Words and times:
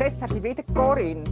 Grüß 0.00 0.42
wieder 0.42 0.62
Corinne. 0.74 1.24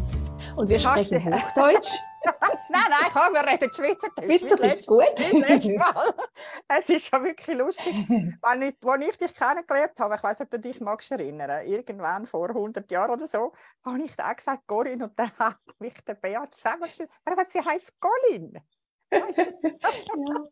Und 0.57 0.69
wir 0.69 0.79
sprechen 0.79 1.25
Hochdeutsch. 1.25 1.91
nein, 2.69 2.85
nein, 2.91 3.11
komm, 3.15 3.33
wir 3.33 3.47
reden 3.51 3.73
Schweizerdeutsch. 3.73 4.41
Schweizerdeutsch, 4.41 4.87
gut. 4.87 5.79
Mal. 5.79 6.15
Es 6.69 6.91
ist 6.91 7.07
schon 7.07 7.25
wirklich 7.25 7.57
lustig. 7.57 7.95
Wenn 8.09 8.63
ich, 8.63 8.75
als 8.87 9.05
ich 9.09 9.17
dich 9.17 9.35
kennengelernt 9.35 9.99
habe, 9.99 10.17
ich 10.17 10.23
weiß 10.23 10.39
nicht, 10.41 10.43
ob 10.43 10.51
du 10.51 10.61
dich 10.61 10.83
magst 10.83 11.11
erinnern, 11.11 11.67
irgendwann 11.67 12.27
vor 12.27 12.51
100 12.51 12.91
Jahren 12.91 13.13
oder 13.13 13.27
so, 13.27 13.55
habe 13.87 14.03
ich 14.03 14.15
da 14.17 14.35
gesagt, 14.35 14.67
Corinne, 14.67 15.05
und 15.05 15.19
dann 15.19 15.33
hat 15.39 15.57
mich 15.79 15.95
der 16.07 16.17
Beat 16.17 16.55
zusammengeschrieben. 16.59 17.11
Er 17.25 17.31
hat 17.31 17.39
gesagt, 17.39 17.53
sie 17.53 17.71
heißt 17.71 17.99
Colin. 17.99 18.61
Ja. 19.11 20.49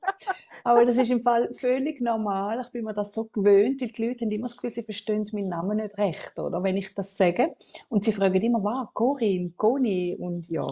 Aber 0.65 0.85
das 0.85 0.97
ist 0.97 1.11
im 1.11 1.23
Fall 1.23 1.53
völlig 1.55 2.01
normal. 2.01 2.61
Ich 2.65 2.73
bin 2.73 2.85
mir 2.85 2.95
das 2.95 3.13
so 3.13 3.25
gewöhnt, 3.25 3.81
weil 3.81 3.89
die 3.89 4.09
Leute 4.09 4.25
haben 4.25 4.31
immer 4.31 4.49
das 4.49 4.57
Gefühl, 4.57 4.73
sie 4.73 4.83
verstehen 4.83 5.29
meinen 5.33 5.49
Namen 5.49 5.77
nicht 5.77 5.97
recht, 5.99 6.39
oder? 6.39 6.63
Wenn 6.63 6.77
ich 6.77 6.95
das 6.95 7.17
sage. 7.17 7.55
Und 7.89 8.05
sie 8.05 8.13
fragen 8.13 8.41
immer, 8.41 8.65
was? 8.65 8.89
Corinne, 8.95 9.53
Conny 9.57 10.17
und 10.19 10.49
ja. 10.49 10.67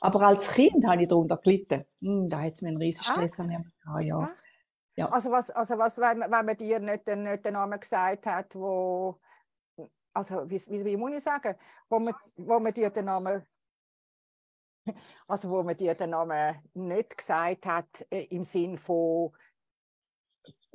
Aber 0.00 0.22
als 0.22 0.48
Kind 0.48 0.86
habe 0.86 1.02
ich 1.02 1.08
darunter 1.08 1.36
gelitten. 1.36 1.84
Hm, 2.00 2.28
da 2.28 2.40
hat 2.40 2.54
es 2.54 2.62
mir 2.62 2.68
einen 2.68 2.78
riesen 2.78 3.04
Stress 3.04 3.38
an 3.40 3.48
mir 3.48 3.60
gehabt, 3.84 4.04
ja. 4.04 4.30
ja. 4.96 5.08
Also 5.10 5.30
was, 5.30 5.50
also 5.50 5.78
was 5.78 5.98
wenn, 5.98 6.20
wenn 6.20 6.30
man 6.30 6.56
dir 6.56 6.80
nicht, 6.80 7.06
nicht 7.06 7.44
den 7.44 7.54
Namen 7.54 7.80
gesagt 7.80 8.26
hat, 8.26 8.54
wo 8.54 9.18
also 10.16 10.48
wie, 10.48 10.60
wie, 10.68 10.84
wie 10.84 10.96
muss 10.96 11.12
ich 11.12 11.22
sagen, 11.22 11.54
wo 11.88 11.98
man, 11.98 12.14
wo 12.36 12.58
man 12.58 12.72
dir 12.72 12.90
den 12.90 13.04
Namen 13.04 13.44
also 15.28 15.50
wo 15.50 15.62
man 15.62 15.76
dir 15.76 15.94
den 15.94 16.10
Namen 16.10 16.56
nicht 16.74 17.16
gesagt 17.16 17.66
hat, 17.66 18.06
äh, 18.10 18.24
im 18.24 18.44
Sinn 18.44 18.78
von, 18.78 19.32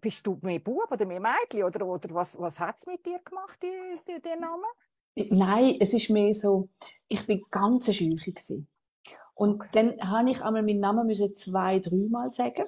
bist 0.01 0.25
du 0.25 0.37
mehr 0.41 0.59
Bub 0.59 0.91
oder 0.91 1.05
mehr 1.05 1.21
Mädchen 1.21 1.63
oder, 1.63 1.85
oder 1.85 2.13
was, 2.13 2.37
was 2.39 2.59
hat 2.59 2.77
es 2.77 2.87
mit 2.87 3.05
dir 3.05 3.19
gemacht, 3.19 3.59
die, 3.61 3.99
die, 4.07 4.21
den 4.21 4.41
Namen? 4.41 4.65
Nein, 5.15 5.77
es 5.79 5.93
ist 5.93 6.09
mehr 6.09 6.33
so, 6.33 6.69
ich 7.07 7.25
bin 7.27 7.41
ganz 7.51 7.85
schüchtern 7.93 8.17
gewesen. 8.17 8.67
Und 9.33 9.63
dann 9.73 9.99
habe 10.01 10.29
ich 10.29 10.41
einmal 10.41 10.63
meinen 10.63 10.79
Namen 10.79 11.07
müssen 11.07 11.33
zwei, 11.35 11.79
dreimal 11.79 12.31
sagen. 12.31 12.65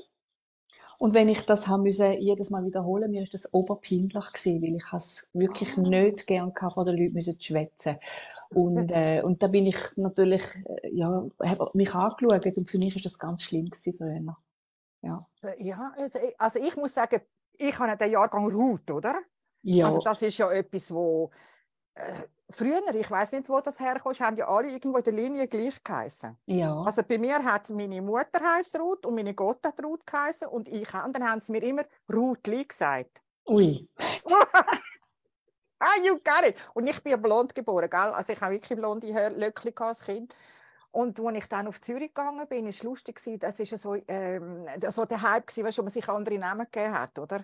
Und 1.00 1.14
wenn 1.14 1.30
ich 1.30 1.46
das 1.46 1.68
haben 1.68 1.84
müssen, 1.84 2.14
jedes 2.14 2.50
Mal 2.50 2.66
wiederholen, 2.66 3.12
mir 3.12 3.24
ist 3.24 3.34
das 3.34 3.54
oberpindlich 3.54 4.32
gewesen, 4.32 4.62
weil 4.62 4.76
ich 4.76 4.94
es 4.94 5.28
wirklich 5.34 5.78
oh. 5.78 5.82
nicht 5.82 6.28
gern 6.28 6.54
hatte, 6.56 6.74
vor 6.74 6.86
den 6.86 6.98
Leuten 6.98 7.14
müssen 7.14 7.40
schwätzen. 7.40 7.98
Und, 8.50 8.92
äh, 8.92 9.22
und 9.24 9.42
da 9.42 9.48
bin 9.48 9.66
ich 9.66 9.78
natürlich, 9.96 10.44
äh, 10.66 10.90
ja, 10.92 11.26
habe 11.44 11.72
mich 11.74 11.94
angeschaut 11.94 12.46
und 12.58 12.70
für 12.70 12.78
mich 12.78 12.96
ist 12.96 13.06
das 13.06 13.18
ganz 13.18 13.44
schlimm 13.44 13.70
gewesen 13.70 13.96
früher. 13.98 14.38
Ja, 15.02 15.28
äh, 15.44 15.64
ja 15.64 15.94
also, 15.98 16.20
also 16.38 16.60
ich 16.60 16.76
muss 16.76 16.94
sagen, 16.94 17.22
ich 17.58 17.78
habe 17.78 17.98
den 17.98 18.12
Jahrgang 18.12 18.52
Ruth, 18.52 18.92
oder? 18.92 19.16
Ja. 19.64 19.88
Also 19.88 20.00
das 20.00 20.22
ist 20.22 20.38
ja 20.38 20.52
etwas, 20.52 20.94
wo 20.94 21.32
äh, 21.96 22.24
früher, 22.50 22.82
ich 22.94 23.10
weiß 23.10 23.34
nicht, 23.34 23.50
wo 23.50 23.60
das 23.60 23.80
herkommt, 23.80 24.20
haben 24.20 24.38
ja 24.38 24.48
alle 24.48 24.70
irgendwo 24.70 24.98
in 24.98 25.04
der 25.04 25.14
Linie 25.14 25.48
gleich 25.48 25.84
geheißen. 25.84 26.38
Ja. 26.46 26.82
Also 26.82 27.04
bei 27.04 27.18
mir 27.18 27.44
hat 27.44 27.70
meine 27.70 28.02
Mutter 28.02 28.40
heißt 28.40 28.80
Ruth 28.80 29.06
und 29.06 29.16
meine 29.16 29.34
Gott 29.34 29.60
hat 29.66 29.84
Ruth 29.84 30.06
geheißen 30.06 30.48
und 30.48 30.68
ich 30.68 30.94
und 30.94 31.14
dann 31.14 31.30
haben 31.30 31.42
sie 31.42 31.52
mir 31.52 31.64
immer 31.64 31.84
Ruthli 32.12 32.66
gesagt. 32.66 33.22
Ui. 33.48 33.88
ah, 35.80 36.00
you 36.04 36.16
got 36.24 36.48
it. 36.48 36.56
Und 36.74 36.88
ich 36.88 37.02
bin 37.04 37.22
blond 37.22 37.54
geboren, 37.54 37.90
gell? 37.90 38.00
Also 38.00 38.34
ich 38.34 38.42
habe 38.42 38.54
wirklich 38.54 38.78
blonde 38.78 39.08
Löckchen 39.36 39.74
als 39.78 40.00
Kind. 40.02 40.36
Und 40.92 41.20
als 41.20 41.38
ich 41.38 41.46
dann 41.48 41.68
auf 41.68 41.82
Zürich 41.82 42.14
gegangen 42.14 42.48
bin, 42.48 42.66
war 42.66 42.70
es 42.70 42.84
lustig, 42.84 43.20
das 43.40 43.60
war 43.60 43.78
so, 43.78 43.96
ähm, 44.08 44.68
so 44.90 45.06
der 45.06 45.24
Hype, 45.24 45.48
weißt, 45.58 45.80
wo 45.80 45.82
man 45.82 45.92
sich 45.92 46.08
andere 46.08 46.38
Namen 46.38 46.68
gegeben 46.72 46.94
hat, 46.94 47.18
oder? 47.18 47.44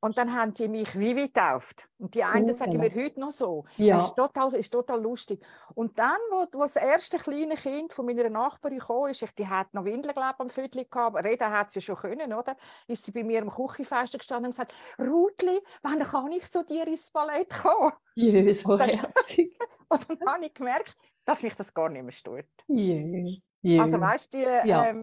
Und 0.00 0.18
dann 0.18 0.34
haben 0.34 0.52
die 0.54 0.68
mich 0.68 0.98
Vivi 0.98 1.28
getauft. 1.28 1.88
Und 1.98 2.14
die 2.14 2.22
einen 2.22 2.50
oh, 2.50 2.52
sagen 2.52 2.78
mir 2.78 2.94
heute 2.94 3.18
noch 3.18 3.30
so. 3.30 3.64
Ja. 3.76 3.96
Das 3.96 4.08
ist 4.08 4.16
total, 4.16 4.54
ist 4.54 4.70
total 4.70 5.02
lustig. 5.02 5.44
Und 5.74 5.98
dann, 5.98 6.18
wo, 6.30 6.46
wo 6.52 6.60
das 6.60 6.76
erste 6.76 7.18
kleine 7.18 7.54
Kind 7.54 7.92
von 7.92 8.04
meiner 8.04 8.28
Nachbarin 8.28 8.78
kam, 8.78 9.06
ist, 9.06 9.24
die 9.38 9.48
hat 9.48 9.72
noch 9.72 9.84
Windeln 9.84 10.14
glaub, 10.14 10.38
am 10.38 10.50
Viertel 10.50 10.84
gehabt, 10.84 11.24
reden 11.24 11.50
hat 11.50 11.72
sie 11.72 11.80
schon 11.80 11.96
können, 11.96 12.34
oder? 12.34 12.56
Ist 12.86 13.06
sie 13.06 13.12
bei 13.12 13.24
mir 13.24 13.38
im 13.38 13.50
Küchenfenster 13.50 14.18
gestanden 14.18 14.46
und 14.46 14.50
gesagt, 14.50 14.74
Rutli, 14.98 15.60
wann 15.82 16.00
kann 16.00 16.30
ich 16.32 16.46
so 16.46 16.62
dir 16.62 16.86
ins 16.86 17.10
Ballett 17.10 17.50
kommen? 17.50 17.92
Jö, 18.14 18.52
so 18.54 18.78
herzig. 18.78 19.58
und 19.88 20.20
dann 20.20 20.34
habe 20.34 20.46
ich 20.46 20.54
gemerkt, 20.54 20.96
dass 21.24 21.42
mich 21.42 21.54
das 21.54 21.72
gar 21.72 21.88
nicht 21.88 22.02
mehr 22.02 22.12
stört. 22.12 22.46
Jö, 22.68 23.38
jö. 23.62 23.80
Also 23.80 24.00
weißt 24.00 24.34
du, 24.34 24.38
ja. 24.38 24.86
ähm, 24.86 25.02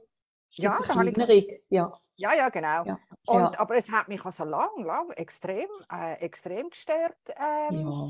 ja, 0.58 0.80
ich, 1.30 1.62
ja. 1.70 1.92
ja, 2.16 2.34
ja, 2.36 2.50
genau. 2.50 2.86
Ja. 2.86 3.00
Und, 3.28 3.40
ja. 3.40 3.60
Aber 3.60 3.76
es 3.76 3.92
hat 3.92 4.08
mich 4.08 4.24
also 4.24 4.44
lang, 4.44 4.84
lang 4.84 5.10
extrem, 5.12 5.68
äh, 5.92 6.14
extrem 6.20 6.70
gestört, 6.70 7.18
ähm, 7.30 7.88
ja. 7.88 8.10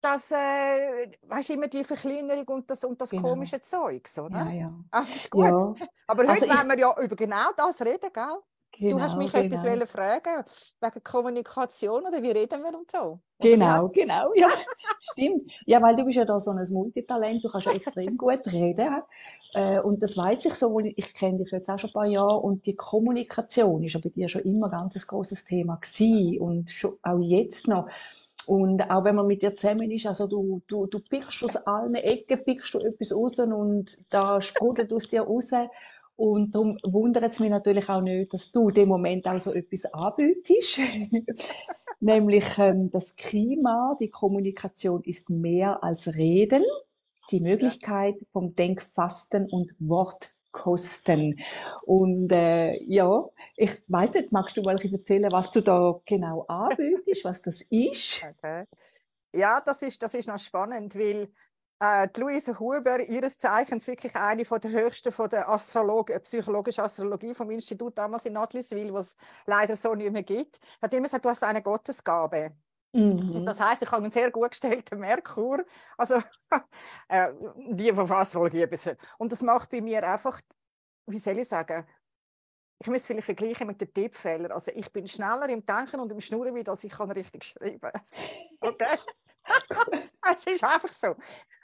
dass, 0.00 0.30
äh, 0.30 1.10
weißt 1.22 1.50
immer 1.50 1.68
die 1.68 1.84
Verkleinerung 1.84 2.46
und 2.46 2.70
das, 2.70 2.84
und 2.84 3.00
das 3.00 3.10
genau. 3.10 3.30
komische 3.30 3.60
Zeugs, 3.60 4.18
oder? 4.18 4.44
Ja, 4.44 4.50
ja. 4.50 4.74
Ach, 4.90 5.16
ist 5.16 5.30
gut. 5.30 5.46
Ja. 5.46 5.74
Aber 6.06 6.22
heute 6.22 6.42
also 6.42 6.48
wollen 6.48 6.68
wir 6.68 6.78
ja 6.78 7.00
über 7.00 7.16
genau 7.16 7.50
das 7.56 7.80
reden, 7.80 8.10
gell? 8.12 8.38
Genau, 8.72 8.96
du 8.96 9.02
hast 9.02 9.12
genau, 9.12 9.24
mich 9.24 9.32
genau. 9.32 9.64
etwas 9.64 9.90
fragen 9.90 10.44
wegen 10.80 11.04
Kommunikation 11.04 12.06
oder 12.06 12.22
wie 12.22 12.30
reden 12.30 12.62
wir 12.62 12.78
und 12.78 12.90
so. 12.90 13.20
Genau, 13.38 13.88
genau, 13.88 14.32
ja, 14.34 14.48
stimmt. 15.00 15.52
Ja, 15.66 15.82
weil 15.82 15.96
du 15.96 16.04
bist 16.04 16.16
ja 16.16 16.24
da 16.24 16.40
so 16.40 16.50
ein 16.50 16.66
Multitalent, 16.70 17.42
du 17.42 17.48
kannst 17.48 17.66
ja 17.66 17.72
extrem 17.72 18.16
gut 18.16 18.46
reden. 18.46 19.02
Äh, 19.54 19.80
und 19.80 20.02
das 20.02 20.16
weiß 20.16 20.44
ich 20.44 20.54
so, 20.54 20.78
ich 20.78 21.14
kenne 21.14 21.38
dich 21.38 21.50
jetzt 21.50 21.68
auch 21.68 21.78
schon 21.78 21.90
ein 21.90 21.94
paar 21.94 22.06
Jahre 22.06 22.36
und 22.36 22.66
die 22.66 22.76
Kommunikation 22.76 23.82
ist 23.82 23.94
ja 23.94 24.00
bei 24.00 24.10
dir 24.10 24.28
schon 24.28 24.42
immer 24.42 24.66
ein 24.66 24.78
ganz 24.78 25.06
großes 25.06 25.44
Thema 25.44 25.76
gewesen 25.76 26.38
und 26.40 26.70
schon, 26.70 26.96
auch 27.02 27.18
jetzt 27.18 27.66
noch. 27.66 27.88
Und 28.46 28.90
auch 28.90 29.04
wenn 29.04 29.16
man 29.16 29.26
mit 29.26 29.42
dir 29.42 29.54
zusammen 29.54 29.90
ist, 29.90 30.06
also 30.06 30.26
du, 30.26 30.62
du, 30.66 30.86
du 30.86 31.00
pickst 31.00 31.42
aus 31.44 31.56
allen 31.56 31.94
Ecken, 31.94 32.42
pickst 32.44 32.74
du 32.74 32.78
etwas 32.78 33.14
raus 33.14 33.38
und 33.38 33.98
da 34.10 34.40
sprudelt 34.40 34.92
aus 34.92 35.08
dir 35.08 35.22
raus. 35.22 35.50
Und 36.20 36.54
darum 36.54 36.76
wundert 36.82 37.24
es 37.24 37.40
mich 37.40 37.48
natürlich 37.48 37.88
auch 37.88 38.02
nicht, 38.02 38.34
dass 38.34 38.52
du 38.52 38.68
in 38.68 38.74
dem 38.74 38.88
Moment 38.90 39.26
auch 39.26 39.40
so 39.40 39.54
etwas 39.54 39.86
anbietest. 39.86 40.78
Nämlich 42.00 42.44
ähm, 42.58 42.90
das 42.90 43.16
Klima, 43.16 43.96
die 43.98 44.10
Kommunikation 44.10 45.02
ist 45.04 45.30
mehr 45.30 45.82
als 45.82 46.08
Reden, 46.08 46.62
die 47.30 47.40
Möglichkeit 47.40 48.16
vom 48.32 48.54
Denkfasten 48.54 49.48
und 49.48 49.74
Wortkosten. 49.78 51.40
Und 51.86 52.30
äh, 52.32 52.74
ja, 52.84 53.24
ich 53.56 53.82
weiß 53.88 54.12
nicht, 54.12 54.30
magst 54.30 54.58
du 54.58 54.62
mal 54.62 54.76
erzählen, 54.78 55.32
was 55.32 55.50
du 55.52 55.62
da 55.62 56.02
genau 56.04 56.42
anbietest, 56.48 57.24
was 57.24 57.40
das 57.40 57.62
ist? 57.70 58.22
Okay. 58.42 58.66
Ja, 59.32 59.62
das 59.64 59.80
ist, 59.80 60.02
das 60.02 60.12
ist 60.12 60.28
noch 60.28 60.38
spannend, 60.38 60.96
weil 60.96 61.32
äh, 61.80 62.08
Luise 62.16 62.58
Huber, 62.60 63.00
ihres 63.00 63.38
Zeichens 63.38 63.86
wirklich 63.86 64.14
eine 64.14 64.44
von 64.44 64.60
der 64.60 64.70
höchsten 64.70 65.10
von 65.12 65.28
der 65.28 65.48
Astrolog 65.48 66.10
äh, 66.10 66.20
psychologischen 66.20 66.84
Astrologie 66.84 67.34
vom 67.34 67.50
Institut 67.50 67.96
damals 67.96 68.26
in 68.26 68.36
Adliswil, 68.36 68.92
was 68.92 69.08
es 69.08 69.16
leider 69.46 69.76
so 69.76 69.94
nicht 69.94 70.12
mehr 70.12 70.22
gibt, 70.22 70.60
hat 70.82 70.92
immer 70.92 71.04
gesagt, 71.04 71.24
du 71.24 71.30
hast 71.30 71.42
eine 71.42 71.62
Gottesgabe. 71.62 72.52
Mhm. 72.92 73.46
Das 73.46 73.60
heißt, 73.60 73.82
ich 73.82 73.90
habe 73.90 74.02
einen 74.02 74.12
sehr 74.12 74.30
gut 74.30 74.50
gestellten 74.50 74.98
Merkur, 74.98 75.64
also 75.96 76.22
äh, 77.08 77.32
die 77.68 77.92
von 77.92 78.10
Astrologie 78.10 78.66
bis 78.66 78.88
und 79.18 79.32
das 79.32 79.42
macht 79.42 79.70
bei 79.70 79.80
mir 79.80 80.06
einfach, 80.06 80.40
wie 81.06 81.18
soll 81.18 81.38
ich 81.38 81.48
sagen, 81.48 81.86
ich 82.82 82.88
muss 82.88 83.02
es 83.02 83.06
vielleicht 83.06 83.26
vergleichen 83.26 83.66
mit 83.66 83.80
den 83.80 83.92
Tippfehlern. 83.92 84.52
Also 84.52 84.70
ich 84.74 84.90
bin 84.90 85.06
schneller 85.06 85.48
im 85.50 85.64
Denken 85.66 86.00
und 86.00 86.10
im 86.10 86.20
Schnurren, 86.20 86.54
wie 86.54 86.64
das 86.64 86.82
ich 86.82 86.92
kann 86.92 87.10
richtig 87.10 87.44
schreiben. 87.44 87.90
Okay. 88.60 88.98
es 90.36 90.44
ist 90.46 90.64
einfach 90.64 90.92
so. 90.92 91.14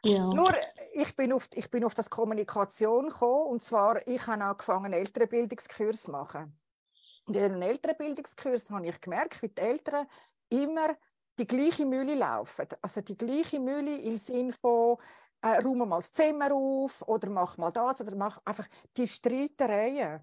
Ja. 0.06 0.26
Nur, 0.26 0.52
ich 0.92 1.14
bin, 1.16 1.32
auf, 1.32 1.48
ich 1.54 1.70
bin 1.70 1.84
auf 1.84 1.94
das 1.94 2.08
Kommunikation 2.10 3.08
gekommen 3.08 3.50
und 3.50 3.62
zwar, 3.62 4.06
ich 4.06 4.26
habe 4.26 4.44
angefangen, 4.44 4.86
einen 4.86 4.94
Elternbildungskurs 4.94 6.02
zu 6.02 6.10
machen. 6.10 6.58
Und 7.26 7.36
in 7.36 7.42
einem 7.42 7.62
Elternbildungskurs 7.62 8.70
habe 8.70 8.86
ich 8.86 9.00
gemerkt, 9.00 9.42
wie 9.42 9.48
die 9.48 9.60
Eltern 9.60 10.06
immer 10.48 10.96
die 11.38 11.46
gleiche 11.46 11.84
Mühle 11.84 12.14
laufen. 12.14 12.66
Also 12.80 13.00
die 13.00 13.16
gleiche 13.16 13.60
Mühle 13.60 13.98
im 13.98 14.16
Sinn 14.16 14.52
von, 14.52 14.96
äh, 15.42 15.60
räume 15.62 15.86
mal 15.86 15.96
das 15.96 16.12
Zimmer 16.12 16.52
auf 16.52 17.06
oder 17.06 17.28
mach 17.28 17.58
mal 17.58 17.70
das 17.70 18.00
oder 18.00 18.14
mach 18.14 18.40
einfach 18.44 18.66
die 18.96 19.06
Streitereien. 19.06 20.20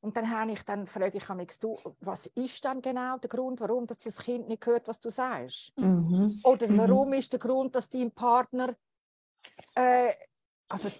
Und 0.00 0.16
dann 0.16 0.30
habe 0.30 0.52
ich 0.52 0.62
dann 0.62 0.86
frage 0.86 1.18
ich 1.18 1.28
mich, 1.28 1.58
du, 1.60 1.78
was 2.00 2.26
ist 2.26 2.64
dann 2.64 2.80
genau 2.80 3.18
der 3.18 3.28
Grund, 3.28 3.60
warum 3.60 3.86
dass 3.86 3.98
das 3.98 4.16
Kind 4.16 4.48
nicht 4.48 4.64
hört, 4.64 4.88
was 4.88 4.98
du 4.98 5.10
sagst? 5.10 5.72
Mhm. 5.78 6.38
Oder 6.44 6.68
mhm. 6.68 6.78
warum 6.78 7.08
mhm. 7.08 7.14
ist 7.14 7.32
der 7.32 7.40
Grund, 7.40 7.74
dass 7.74 7.90
dein 7.90 8.10
Partner, 8.10 8.74
äh, 9.74 10.12
also 10.68 10.90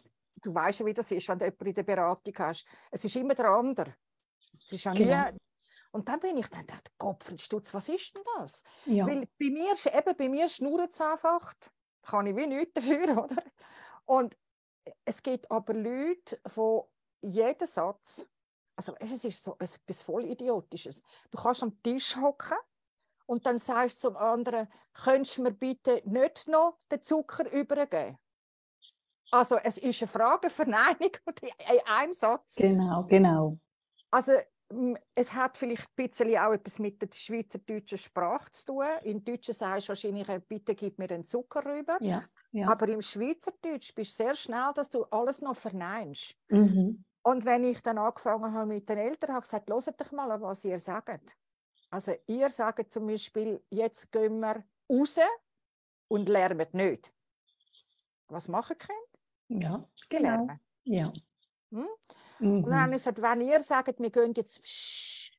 du 0.42 0.54
weißt 0.54 0.80
ja, 0.80 0.86
wie 0.86 0.94
das 0.94 1.10
ist, 1.10 1.28
wenn 1.28 1.38
du 1.38 1.44
jemanden 1.44 1.66
in 1.66 1.74
der 1.74 1.82
Beratung 1.82 2.34
hast. 2.38 2.66
Es 2.90 3.04
ist 3.04 3.16
immer 3.16 3.34
der 3.34 3.46
andere. 3.46 3.94
Es 4.64 4.72
ist 4.72 4.84
ja 4.84 4.92
nie, 4.92 5.04
genau. 5.04 5.30
Und 5.92 6.08
dann 6.08 6.20
bin 6.20 6.36
ich 6.36 6.46
dann 6.48 6.60
gedacht, 6.60 6.90
Gottfried 6.98 7.40
Stutz, 7.40 7.74
was 7.74 7.88
ist 7.88 8.14
denn 8.14 8.22
das? 8.36 8.62
Ja. 8.86 9.06
Weil 9.06 9.26
bei 9.38 9.50
mir, 9.50 9.74
eben 9.92 10.16
bei 10.16 10.28
mir 10.28 10.48
schnurrt 10.48 10.92
es 10.92 11.00
einfach, 11.00 11.52
kann 12.02 12.26
ich 12.26 12.36
wie 12.36 12.46
nichts 12.46 12.74
dafür, 12.74 13.24
oder? 13.24 13.42
Und 14.04 14.36
es 15.04 15.22
gibt 15.22 15.50
aber 15.50 15.74
Leute, 15.74 16.40
die 16.44 17.28
jeden 17.28 17.66
Satz 17.66 18.26
also 18.80 18.94
es 18.98 19.24
ist 19.24 19.44
so 19.44 19.56
etwas 19.58 20.02
voll 20.02 20.24
Idiotisches. 20.24 21.02
Du 21.30 21.36
kannst 21.36 21.62
am 21.62 21.82
Tisch 21.82 22.16
hocken 22.16 22.56
und 23.26 23.44
dann 23.44 23.58
sagst 23.58 24.02
du 24.02 24.08
zum 24.08 24.16
anderen, 24.16 24.68
könntest 24.94 25.36
du 25.36 25.42
mir 25.42 25.52
bitte 25.52 26.00
nicht 26.06 26.48
noch 26.48 26.78
den 26.90 27.02
Zucker 27.02 27.50
übergeben? 27.52 28.16
Also 29.30 29.56
es 29.56 29.78
ist 29.78 30.02
eine 30.02 30.08
Frage 30.08 30.50
Verneinung 30.50 31.12
in 31.42 31.80
einem 31.86 32.12
Satz. 32.12 32.56
Genau, 32.56 33.04
genau. 33.04 33.58
Also 34.10 34.32
es 35.14 35.32
hat 35.32 35.56
vielleicht 35.56 35.88
ein 35.96 36.08
bisschen 36.08 36.36
auch 36.38 36.52
etwas 36.52 36.78
mit 36.78 37.02
der 37.02 37.08
schweizerdeutschen 37.12 37.98
Sprache 37.98 38.50
zu 38.52 38.66
tun. 38.66 38.86
Im 39.02 39.24
Deutschen 39.24 39.54
sagst 39.54 39.88
du 39.88 39.88
wahrscheinlich, 39.90 40.28
bitte 40.48 40.74
gib 40.74 40.98
mir 40.98 41.08
den 41.08 41.24
Zucker 41.24 41.64
rüber. 41.64 41.98
Ja, 42.00 42.24
ja. 42.52 42.68
Aber 42.68 42.88
im 42.88 43.02
Schweizerdeutsch 43.02 43.94
bist 43.94 44.18
du 44.18 44.24
sehr 44.24 44.36
schnell, 44.36 44.70
dass 44.74 44.90
du 44.90 45.04
alles 45.10 45.42
noch 45.42 45.56
verneinst. 45.56 46.36
Mhm. 46.48 47.04
Und 47.22 47.44
wenn 47.44 47.64
ich 47.64 47.82
dann 47.82 47.98
angefangen 47.98 48.52
habe 48.54 48.66
mit 48.66 48.88
den 48.88 48.98
Eltern, 48.98 49.34
habe 49.34 49.44
ich 49.44 49.50
gesagt, 49.50 49.70
hört 49.70 50.00
doch 50.00 50.12
mal, 50.12 50.40
was 50.40 50.64
ihr 50.64 50.78
sagt. 50.78 51.36
Also 51.90 52.14
ihr 52.28 52.48
sagt 52.50 52.92
zum 52.92 53.08
Beispiel, 53.08 53.62
jetzt 53.70 54.12
gehen 54.12 54.38
wir 54.38 54.64
raus 54.88 55.18
und 56.08 56.28
lernen 56.28 56.66
nicht. 56.72 57.12
Was 58.28 58.46
machen 58.46 58.78
Kinder? 58.78 59.09
Ja, 59.50 59.84
genau. 60.08 60.28
Lernen. 60.28 60.60
Ja. 60.84 61.12
Hm? 61.72 61.86
Mhm. 62.38 62.64
Und 62.64 62.70
dann 62.70 62.80
habe 62.82 62.90
ich 62.92 62.98
gesagt, 62.98 63.20
wenn 63.20 63.40
ihr 63.40 63.60
sagt, 63.60 63.98
wir 63.98 64.10
gehen 64.10 64.32
jetzt 64.34 64.62
psch, 64.62 65.32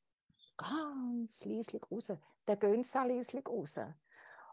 ganz 0.58 1.46
leislich 1.46 1.82
raus, 1.90 2.12
dann 2.46 2.60
gehen 2.60 2.84
sie 2.84 3.00
auch 3.00 3.06
leislich 3.06 3.48
raus. 3.48 3.80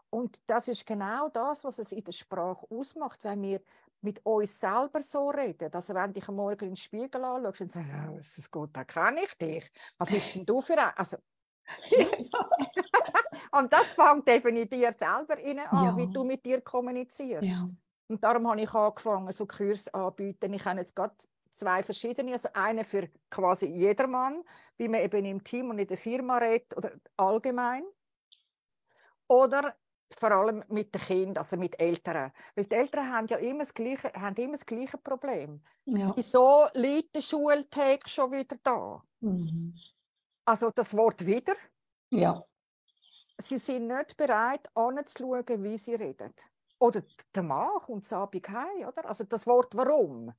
Und 0.09 0.41
das 0.49 0.67
ist 0.67 0.85
genau 0.85 1.29
das, 1.29 1.63
was 1.63 1.77
es 1.77 1.91
in 1.91 2.03
der 2.03 2.13
Sprache 2.13 2.65
ausmacht, 2.71 3.19
wenn 3.23 3.41
wir 3.41 3.61
mit 4.01 4.25
uns 4.25 4.59
selber 4.59 5.01
so 5.01 5.29
reden. 5.29 5.71
Also 5.71 5.93
wenn 5.93 6.13
dich 6.13 6.27
am 6.27 6.37
Morgen 6.37 6.65
in 6.65 6.71
den 6.71 6.75
Spiegel 6.77 7.23
anschaust 7.23 7.61
und 7.61 7.71
sagst, 7.71 7.89
oh, 8.09 8.17
es 8.17 8.37
ist 8.37 8.49
gut, 8.49 8.69
da 8.73 8.85
kenne 8.85 9.23
ich 9.23 9.37
dich. 9.37 9.69
Was 9.97 10.09
bist 10.09 10.35
denn 10.35 10.45
du 10.45 10.61
für 10.61 10.77
ein... 10.77 10.93
Also, 10.95 11.17
und 13.51 13.71
das 13.71 13.91
fängt 13.91 14.27
eben 14.29 14.55
in 14.55 14.69
dir 14.69 14.93
selber 14.93 15.35
an, 15.37 15.57
ja. 15.85 15.97
wie 15.97 16.07
du 16.07 16.23
mit 16.23 16.43
dir 16.45 16.61
kommunizierst. 16.61 17.43
Ja. 17.43 17.69
Und 18.09 18.23
darum 18.23 18.49
habe 18.49 18.61
ich 18.61 18.73
angefangen, 18.73 19.31
so 19.31 19.45
Kurs 19.45 19.87
anzubieten. 19.93 20.53
Ich 20.53 20.65
habe 20.65 20.79
jetzt 20.79 20.95
gerade 20.95 21.15
zwei 21.51 21.83
verschiedene, 21.83 22.33
also 22.33 22.49
eine 22.53 22.83
für 22.83 23.07
quasi 23.29 23.67
jedermann, 23.67 24.43
wie 24.77 24.87
man 24.87 25.01
eben 25.01 25.25
im 25.25 25.43
Team 25.43 25.69
und 25.69 25.77
in 25.77 25.87
der 25.87 25.97
Firma 25.97 26.37
redet 26.37 26.75
oder 26.75 26.91
allgemein. 27.17 27.83
Oder 29.27 29.75
vor 30.17 30.31
allem 30.31 30.63
mit 30.69 30.95
den 30.95 31.01
Kindern, 31.01 31.43
also 31.43 31.55
mit 31.55 31.79
Eltern. 31.79 32.31
Weil 32.55 32.65
die 32.65 32.75
Eltern 32.75 33.13
haben 33.13 33.27
ja 33.27 33.37
immer 33.37 33.59
das 33.59 33.73
gleiche, 33.75 34.11
haben 34.13 34.35
immer 34.37 34.53
das 34.53 34.65
gleiche 34.65 34.97
Problem. 34.97 35.61
Ja. 35.85 36.11
Wieso 36.15 36.65
liegt 36.73 37.15
der 37.15 37.21
Schultag 37.21 38.09
schon 38.09 38.31
wieder 38.31 38.57
da? 38.63 39.03
Mhm. 39.19 39.71
Also 40.45 40.71
das 40.71 40.95
Wort 40.97 41.23
wieder. 41.27 41.55
Ja. 42.09 42.43
Sie 43.37 43.59
sind 43.59 43.85
nicht 43.85 44.17
bereit, 44.17 44.67
anzuschauen, 44.73 45.63
wie 45.63 45.77
sie 45.77 45.93
reden. 45.93 46.33
Oder 46.79 47.03
der 47.35 47.43
Mann 47.43 47.69
kommt 47.85 48.05
zu 48.05 48.15
Abend 48.15 48.47
heim, 48.49 48.87
oder? 48.87 49.05
Also 49.05 49.23
das 49.25 49.45
Wort 49.45 49.75
warum 49.75 50.33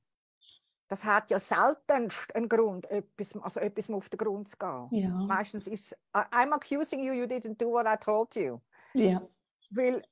das 0.91 1.05
hat 1.05 1.31
ja 1.31 1.39
selten 1.39 2.09
einen 2.33 2.49
Grund, 2.49 2.85
etwas, 2.91 3.33
also 3.37 3.61
etwas 3.61 3.89
auf 3.89 4.09
den 4.09 4.17
Grund 4.17 4.49
zu 4.49 4.57
gehen. 4.57 4.87
Ja. 4.91 5.09
Meistens 5.09 5.65
ist 5.65 5.97
I'm 6.13 6.51
accusing 6.51 7.01
you, 7.01 7.13
you 7.13 7.23
didn't 7.23 7.55
do 7.55 7.71
what 7.71 7.85
I 7.87 7.95
told 7.95 8.35
you. 8.35 8.59
Ja. 8.93 9.21
Weil 9.69 10.03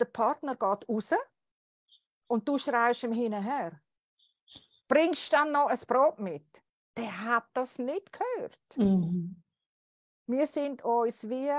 der 0.00 0.06
Partner 0.06 0.56
geht 0.56 0.88
raus 0.88 1.14
und 2.26 2.48
du 2.48 2.58
schreist 2.58 3.04
ihm 3.04 3.12
hinterher. 3.12 3.80
Bringst 4.88 5.32
dann 5.32 5.52
noch 5.52 5.68
ein 5.68 5.78
Brot 5.86 6.18
mit? 6.18 6.60
Der 6.96 7.24
hat 7.26 7.46
das 7.54 7.78
nicht 7.78 8.12
gehört. 8.12 8.58
Mhm. 8.76 9.40
Wir 10.26 10.46
sind 10.46 10.82
uns 10.82 11.22
wie 11.28 11.52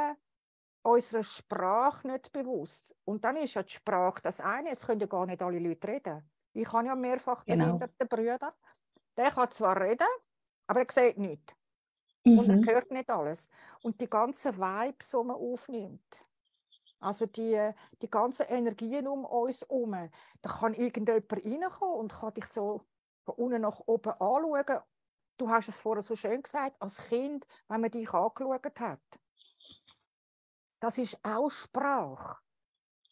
unserer 0.84 1.24
Sprache 1.24 2.08
nicht 2.08 2.32
bewusst. 2.32 2.96
Und 3.06 3.24
dann 3.24 3.38
ist 3.38 3.54
ja 3.54 3.64
die 3.64 3.74
Sprache 3.74 4.22
das 4.22 4.40
eine, 4.40 4.70
es 4.70 4.86
können 4.86 5.00
ja 5.00 5.08
gar 5.08 5.26
nicht 5.26 5.42
alle 5.42 5.60
Leute 5.60 5.88
reden. 5.88 6.30
Ich 6.54 6.72
habe 6.72 6.88
ja 6.88 6.96
mehrfach 6.96 7.46
genau. 7.46 7.66
behinderte 7.66 8.06
Brüder. 8.06 8.54
Der 9.18 9.32
kann 9.32 9.52
zwar 9.52 9.80
reden, 9.80 10.08
aber 10.68 10.82
er 10.82 10.92
sieht 10.92 11.18
nichts. 11.18 11.54
Mhm. 12.26 12.40
Und 12.40 12.50
er 12.50 12.58
mhm. 12.58 12.66
hört 12.66 12.92
nicht 12.92 13.10
alles. 13.10 13.50
Und 13.84 14.00
die 14.02 14.10
ganzen 14.10 14.58
Vibes, 14.58 15.10
die 15.10 15.18
man 15.18 15.38
aufnimmt, 15.38 16.26
also 17.00 17.26
die, 17.26 17.72
die 18.02 18.10
ganzen 18.10 18.46
Energien 18.48 19.08
um 19.08 19.26
uns 19.26 19.62
herum, 19.62 20.10
da 20.42 20.50
kann 20.50 20.74
irgendjemand 20.74 21.32
reinkommen 21.34 22.00
und 22.00 22.14
kann 22.14 22.34
dich 22.34 22.46
so 22.46 22.86
von 23.26 23.36
unten 23.36 23.62
nach 23.62 23.80
oben 23.86 24.12
anschauen. 24.12 24.82
Du 25.38 25.50
hast 25.50 25.68
es 25.68 25.80
vorher 25.80 26.04
so 26.04 26.16
schön 26.16 26.44
gesagt, 26.44 26.76
als 26.80 26.98
Kind, 27.08 27.48
wenn 27.68 27.82
man 27.82 27.90
dich 27.90 28.14
angeschaut 28.14 28.80
hat. 28.80 29.00
Das 30.82 30.98
ist 30.98 31.18
auch 31.24 31.50
Sprache. 31.50 32.38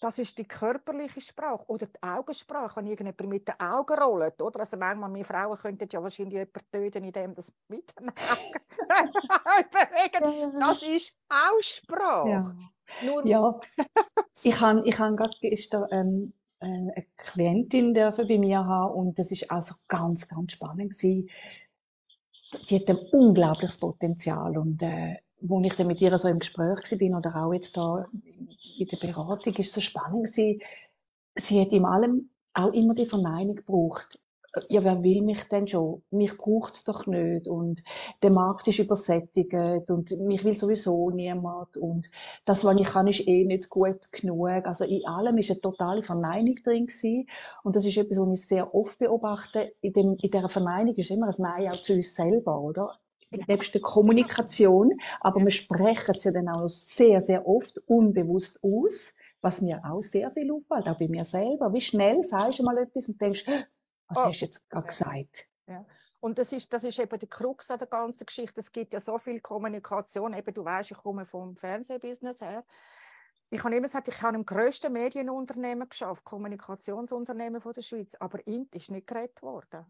Das 0.02 0.18
ist 0.18 0.38
die 0.38 0.48
körperliche 0.48 1.22
Sprache 1.22 1.64
oder 1.68 1.86
die 1.86 2.02
Augensprache, 2.02 2.78
wenn 2.78 2.88
irgendjemand 2.88 3.30
mit 3.30 3.48
den 3.48 3.60
Augen 3.60 4.00
rollt. 4.00 4.42
Oder? 4.42 4.62
Also 4.62 4.78
manchmal, 4.78 5.14
wir 5.14 5.26
Frauen 5.26 5.58
könnten 5.58 5.88
ja 5.92 6.02
wahrscheinlich 6.02 6.34
jemanden 6.34 6.72
töten, 6.72 7.04
indem 7.04 7.36
das 7.36 7.52
mit 7.68 7.94
den 8.00 8.10
Augen 8.10 8.60
bewegen. 9.72 10.60
Das 10.60 10.82
ist 10.84 11.14
auch 11.30 11.62
Sprache. 11.62 12.30
Ja, 12.30 12.56
Nur 13.04 13.28
ja. 13.28 13.60
ich 14.44 14.60
habe 14.60 14.82
ich 14.86 14.98
hab 14.98 15.18
gerade 15.18 15.36
gestern 15.42 15.86
ähm, 15.92 16.34
äh, 16.62 16.66
eine 16.66 17.06
Klientin 17.18 17.94
dürfen 17.94 18.28
bei 18.28 18.38
mir 18.40 18.66
haben 18.66 18.94
und 18.94 19.20
das 19.20 19.32
ist 19.32 19.52
also 19.52 19.76
ganz, 19.90 20.28
ganz 20.28 20.54
spannend 20.54 20.94
gewesen. 20.94 21.30
Die 22.70 22.80
hat 22.80 22.90
ein 22.90 22.98
unglaubliches 23.12 23.78
Potenzial 23.78 24.58
und 24.58 24.82
äh, 24.82 25.18
wo 25.42 25.62
ich 25.62 25.76
dann 25.76 25.88
mit 25.88 26.02
ihr 26.02 26.18
so 26.18 26.28
im 26.28 26.40
Gespräch 26.40 26.92
war 26.92 27.18
oder 27.18 27.36
auch 27.36 27.54
jetzt 27.54 27.76
da 27.78 28.06
in 28.78 28.88
der 28.88 28.98
Beratung, 28.98 29.54
ist 29.56 29.74
so 29.74 29.82
spannend 29.82 30.26
gewesen. 30.26 30.62
Sie 31.36 31.62
hat 31.62 31.72
in 31.72 31.86
allem 31.86 32.30
auch 32.54 32.74
immer 32.74 32.94
die 32.96 33.06
Verneinung 33.06 33.56
gebraucht. 33.56 34.20
Ja, 34.68 34.84
wer 34.84 35.04
will 35.04 35.22
mich 35.22 35.44
denn 35.44 35.68
schon? 35.68 36.02
Mich 36.10 36.36
braucht 36.36 36.74
es 36.74 36.84
doch 36.84 37.06
nicht. 37.06 37.48
Und 37.48 37.84
der 38.24 38.32
Markt 38.32 38.68
ist 38.68 38.80
übersättigt 38.80 39.54
und 39.54 40.12
mich 40.22 40.44
will 40.44 40.58
sowieso 40.58 41.12
niemand. 41.12 41.78
Und 41.78 42.10
das, 42.46 42.66
was 42.66 42.76
ich 42.78 42.88
kann, 42.88 43.08
ist 43.08 43.28
eh 43.28 43.46
nicht 43.46 43.70
gut 43.70 44.12
genug. 44.12 44.66
Also 44.66 44.86
in 44.86 45.06
allem 45.06 45.38
ist 45.38 45.52
eine 45.52 45.62
totale 45.62 46.02
Verneinung 46.02 46.56
drin 46.64 46.88
gewesen. 46.88 47.28
Und 47.64 47.76
das 47.76 47.86
ist 47.86 47.98
etwas, 47.98 48.20
was 48.20 48.40
ich 48.40 48.48
sehr 48.48 48.74
oft 48.74 48.98
beobachte. 48.98 49.72
In, 49.82 49.94
dem, 49.94 50.18
in 50.20 50.32
dieser 50.32 50.50
Verneinung 50.50 50.96
ist 50.96 51.12
immer 51.12 51.28
ein 51.28 51.36
Nein 51.38 51.70
auch 51.70 51.82
zu 51.82 51.94
uns 51.94 52.16
selber, 52.16 52.60
oder? 52.60 53.00
Nebst 53.32 53.74
der 53.74 53.82
Kommunikation, 53.82 55.00
aber 55.22 55.42
wir 55.42 55.52
sprechen 55.52 56.16
es 56.16 56.24
ja 56.24 56.32
dann 56.32 56.50
auch 56.50 56.68
sehr, 56.68 57.22
sehr 57.22 57.48
oft 57.48 57.78
unbewusst 57.88 58.60
aus, 58.64 59.14
was 59.42 59.62
mir 59.62 59.80
auch 59.86 60.02
sehr 60.02 60.32
viel 60.32 60.52
auffällt, 60.52 60.88
auch 60.88 60.98
bei 60.98 61.08
mir 61.08 61.26
selber. 61.26 61.72
Wie 61.74 61.82
schnell 61.82 62.24
sagst 62.24 62.60
du 62.60 62.64
mal 62.64 62.78
etwas 62.78 63.08
und 63.08 63.22
denkst, 63.22 63.46
was 64.08 64.18
oh. 64.18 64.26
hast 64.26 64.42
du 64.42 64.46
jetzt 64.46 64.70
gerade 64.70 64.88
gesagt? 64.88 65.48
Ja. 65.68 65.86
Und 66.20 66.38
das 66.38 66.52
ist, 66.52 66.74
das 66.74 66.84
ist 66.84 67.00
eben 67.00 67.18
der 67.18 67.30
Krux 67.30 67.72
an 67.72 67.80
der 67.80 67.88
ganzen 67.88 68.26
Geschichte. 68.26 68.60
Es 68.60 68.72
gibt 68.72 68.94
ja 68.94 69.00
so 69.00 69.18
viel 69.18 69.40
Kommunikation. 69.40 70.34
Eben, 70.34 70.54
du 70.54 70.66
weißt, 70.66 70.92
ich 70.92 70.98
komme 70.98 71.26
vom 71.26 71.56
Fernsehbusiness 71.56 72.42
her. 72.42 72.66
Ich 73.52 73.64
habe 73.64 73.76
immer 73.76 73.88
gesagt, 73.88 74.08
ich 74.10 74.22
habe 74.22 74.36
im 74.36 74.46
grössten 74.46 74.92
Medienunternehmen 74.92 75.88
geschafft, 75.88 76.24
Kommunikationsunternehmen 76.24 77.62
von 77.62 77.74
der 77.74 77.82
Schweiz, 77.82 78.16
aber 78.20 78.46
Int 78.46 78.76
ist 78.76 78.92
nicht 78.92 79.08
geredet 79.08 79.42
worden. 79.42 79.86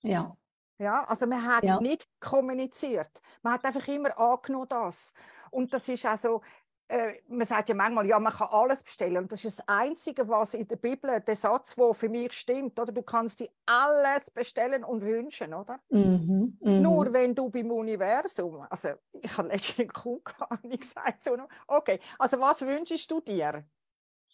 Ja. 0.00 0.36
Ja, 0.78 1.04
also 1.04 1.26
man 1.26 1.44
hat 1.44 1.64
ja. 1.64 1.80
nicht 1.80 2.08
kommuniziert. 2.20 3.20
Man 3.42 3.54
hat 3.54 3.64
einfach 3.64 3.86
immer 3.88 4.18
angenommen 4.18 4.68
das. 4.68 5.12
Und 5.50 5.72
das 5.72 5.88
ist 5.88 6.04
also, 6.04 6.42
äh, 6.88 7.14
man 7.28 7.46
sagt 7.46 7.68
ja 7.68 7.74
manchmal, 7.74 8.06
ja, 8.06 8.18
man 8.18 8.32
kann 8.32 8.48
alles 8.50 8.82
bestellen. 8.82 9.18
Und 9.18 9.32
das 9.32 9.44
ist 9.44 9.60
das 9.60 9.68
Einzige, 9.68 10.28
was 10.28 10.54
in 10.54 10.66
der 10.66 10.76
Bibel, 10.76 11.20
der 11.20 11.36
Satz, 11.36 11.76
der 11.76 11.94
für 11.94 12.08
mich 12.08 12.32
stimmt, 12.32 12.78
oder? 12.78 12.92
Du 12.92 13.02
kannst 13.02 13.40
dir 13.40 13.48
alles 13.66 14.30
bestellen 14.30 14.82
und 14.84 15.02
wünschen, 15.02 15.54
oder? 15.54 15.78
Mhm, 15.90 16.58
mh. 16.60 16.80
Nur 16.80 17.12
wenn 17.12 17.34
du 17.34 17.50
beim 17.50 17.70
Universum, 17.70 18.66
also 18.68 18.90
ich 19.12 19.38
habe 19.38 19.48
letztens 19.48 19.78
einen 19.78 19.92
Kunden 19.92 20.70
gesagt, 20.78 21.24
so, 21.24 21.36
okay, 21.68 22.00
also 22.18 22.40
was 22.40 22.62
wünschst 22.62 23.10
du 23.10 23.20
dir? 23.20 23.64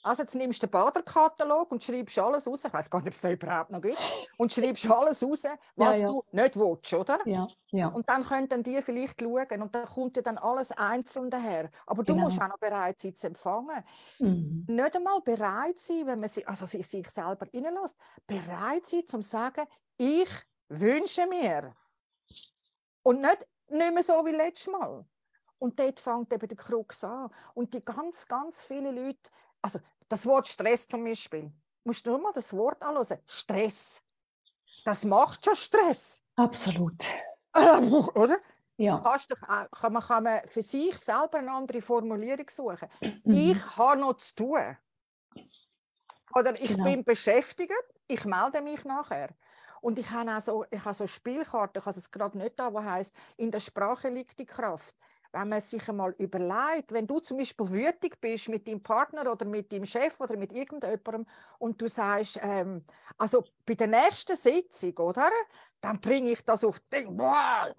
Also 0.02 0.22
jetzt 0.22 0.34
nimmst 0.34 0.62
du 0.62 0.66
den 0.66 0.70
Baderkatalog 0.70 1.70
und 1.72 1.84
schreibst 1.84 2.18
alles 2.18 2.46
raus. 2.46 2.62
Ich 2.64 2.72
weiß 2.72 2.88
gar 2.88 3.00
nicht, 3.00 3.08
ob 3.08 3.14
es 3.14 3.20
da 3.20 3.30
überhaupt 3.30 3.70
noch 3.70 3.82
gibt. 3.82 3.98
Und 4.38 4.52
schreibst 4.52 4.90
alles 4.90 5.22
raus, 5.22 5.42
was 5.76 5.98
ja, 5.98 6.02
ja. 6.02 6.08
du 6.08 6.24
nicht 6.32 6.56
willst, 6.56 6.92
oder? 6.94 7.18
Ja, 7.26 7.46
ja. 7.70 7.88
Und 7.88 8.08
dann 8.08 8.24
können 8.24 8.62
die 8.62 8.80
vielleicht 8.80 9.20
schauen 9.20 9.62
und 9.62 9.74
dann 9.74 9.86
kommt 9.86 10.16
dir 10.16 10.22
dann 10.22 10.38
alles 10.38 10.70
einzeln 10.72 11.30
daher. 11.30 11.70
Aber 11.86 12.02
du 12.02 12.14
genau. 12.14 12.26
musst 12.26 12.40
auch 12.40 12.48
noch 12.48 12.58
bereit 12.58 12.98
sein 12.98 13.14
zu 13.14 13.26
empfangen. 13.26 13.84
Mhm. 14.18 14.64
Nicht 14.68 14.96
einmal 14.96 15.20
bereit 15.20 15.78
sein, 15.78 16.06
wenn 16.06 16.20
man 16.20 16.28
sich, 16.28 16.48
also 16.48 16.64
sich 16.64 16.86
selber 16.86 17.46
reinlässt, 17.52 17.96
bereit 18.26 18.86
sein, 18.86 19.06
zu 19.06 19.20
sagen, 19.20 19.66
ich 19.98 20.30
wünsche 20.68 21.26
mir. 21.26 21.74
Und 23.02 23.20
nicht, 23.20 23.46
nicht 23.68 23.94
mehr 23.94 24.02
so 24.02 24.24
wie 24.24 24.30
letztes 24.30 24.72
Mal. 24.72 25.04
Und 25.58 25.78
dort 25.78 26.00
fängt 26.00 26.32
eben 26.32 26.48
der 26.48 26.56
Krux 26.56 27.04
an. 27.04 27.30
Und 27.54 27.74
die 27.74 27.84
ganz, 27.84 28.26
ganz 28.26 28.64
viele 28.64 28.92
Leute 28.92 29.30
also 29.62 29.80
das 30.08 30.26
Wort 30.26 30.48
Stress 30.48 30.88
zum 30.88 31.04
Beispiel, 31.04 31.52
musst 31.84 32.06
du 32.06 32.10
nur 32.10 32.20
mal 32.20 32.32
das 32.32 32.52
Wort 32.52 32.82
anschauen. 32.82 33.18
Stress. 33.26 34.02
Das 34.84 35.04
macht 35.04 35.44
schon 35.44 35.56
Stress. 35.56 36.22
Absolut. 36.36 37.04
Oder? 38.14 38.38
Ja. 38.76 38.98
Kannst 38.98 39.32
auch, 39.32 39.70
kann, 39.70 39.92
man, 39.92 40.02
kann 40.02 40.24
man 40.24 40.40
für 40.48 40.62
sich 40.62 40.96
selber 40.96 41.38
eine 41.38 41.52
andere 41.52 41.82
Formulierung 41.82 42.48
suchen. 42.48 42.88
Mhm. 43.24 43.32
Ich 43.32 43.76
habe 43.76 44.00
noch 44.00 44.16
zu 44.16 44.34
tun. 44.36 44.76
Oder 46.34 46.58
ich 46.60 46.68
genau. 46.68 46.84
bin 46.84 47.04
beschäftigt, 47.04 47.72
ich 48.06 48.24
melde 48.24 48.62
mich 48.62 48.84
nachher. 48.84 49.34
Und 49.80 49.98
ich 49.98 50.10
habe 50.10 50.34
auch 50.34 50.40
so, 50.40 50.64
ich 50.70 50.84
habe 50.84 50.94
so 50.94 51.06
Spielkarten, 51.06 51.80
ich 51.80 51.86
habe 51.86 51.98
es 51.98 52.10
gerade 52.10 52.38
nicht 52.38 52.58
da, 52.58 52.72
wo 52.72 52.82
heißt, 52.82 53.14
in 53.36 53.50
der 53.50 53.60
Sprache 53.60 54.08
liegt 54.08 54.38
die 54.38 54.46
Kraft. 54.46 54.94
Wenn 55.32 55.48
man 55.48 55.60
sich 55.60 55.88
einmal 55.88 56.12
überlegt, 56.18 56.92
wenn 56.92 57.06
du 57.06 57.20
zum 57.20 57.36
Beispiel 57.36 57.70
wütig 57.70 58.20
bist 58.20 58.48
mit 58.48 58.66
deinem 58.66 58.82
Partner 58.82 59.30
oder 59.30 59.46
mit 59.46 59.72
deinem 59.72 59.86
Chef 59.86 60.18
oder 60.18 60.36
mit 60.36 60.52
irgendjemandem 60.52 61.26
und 61.58 61.80
du 61.80 61.88
sagst, 61.88 62.38
ähm, 62.42 62.84
also 63.16 63.44
bei 63.64 63.74
der 63.74 63.86
nächsten 63.86 64.36
Sitzung, 64.36 64.96
oder? 64.98 65.30
Dann 65.80 66.00
bringe 66.00 66.30
ich 66.30 66.44
das 66.44 66.64
auf 66.64 66.80
den 66.92 67.16
Boah! 67.16 67.74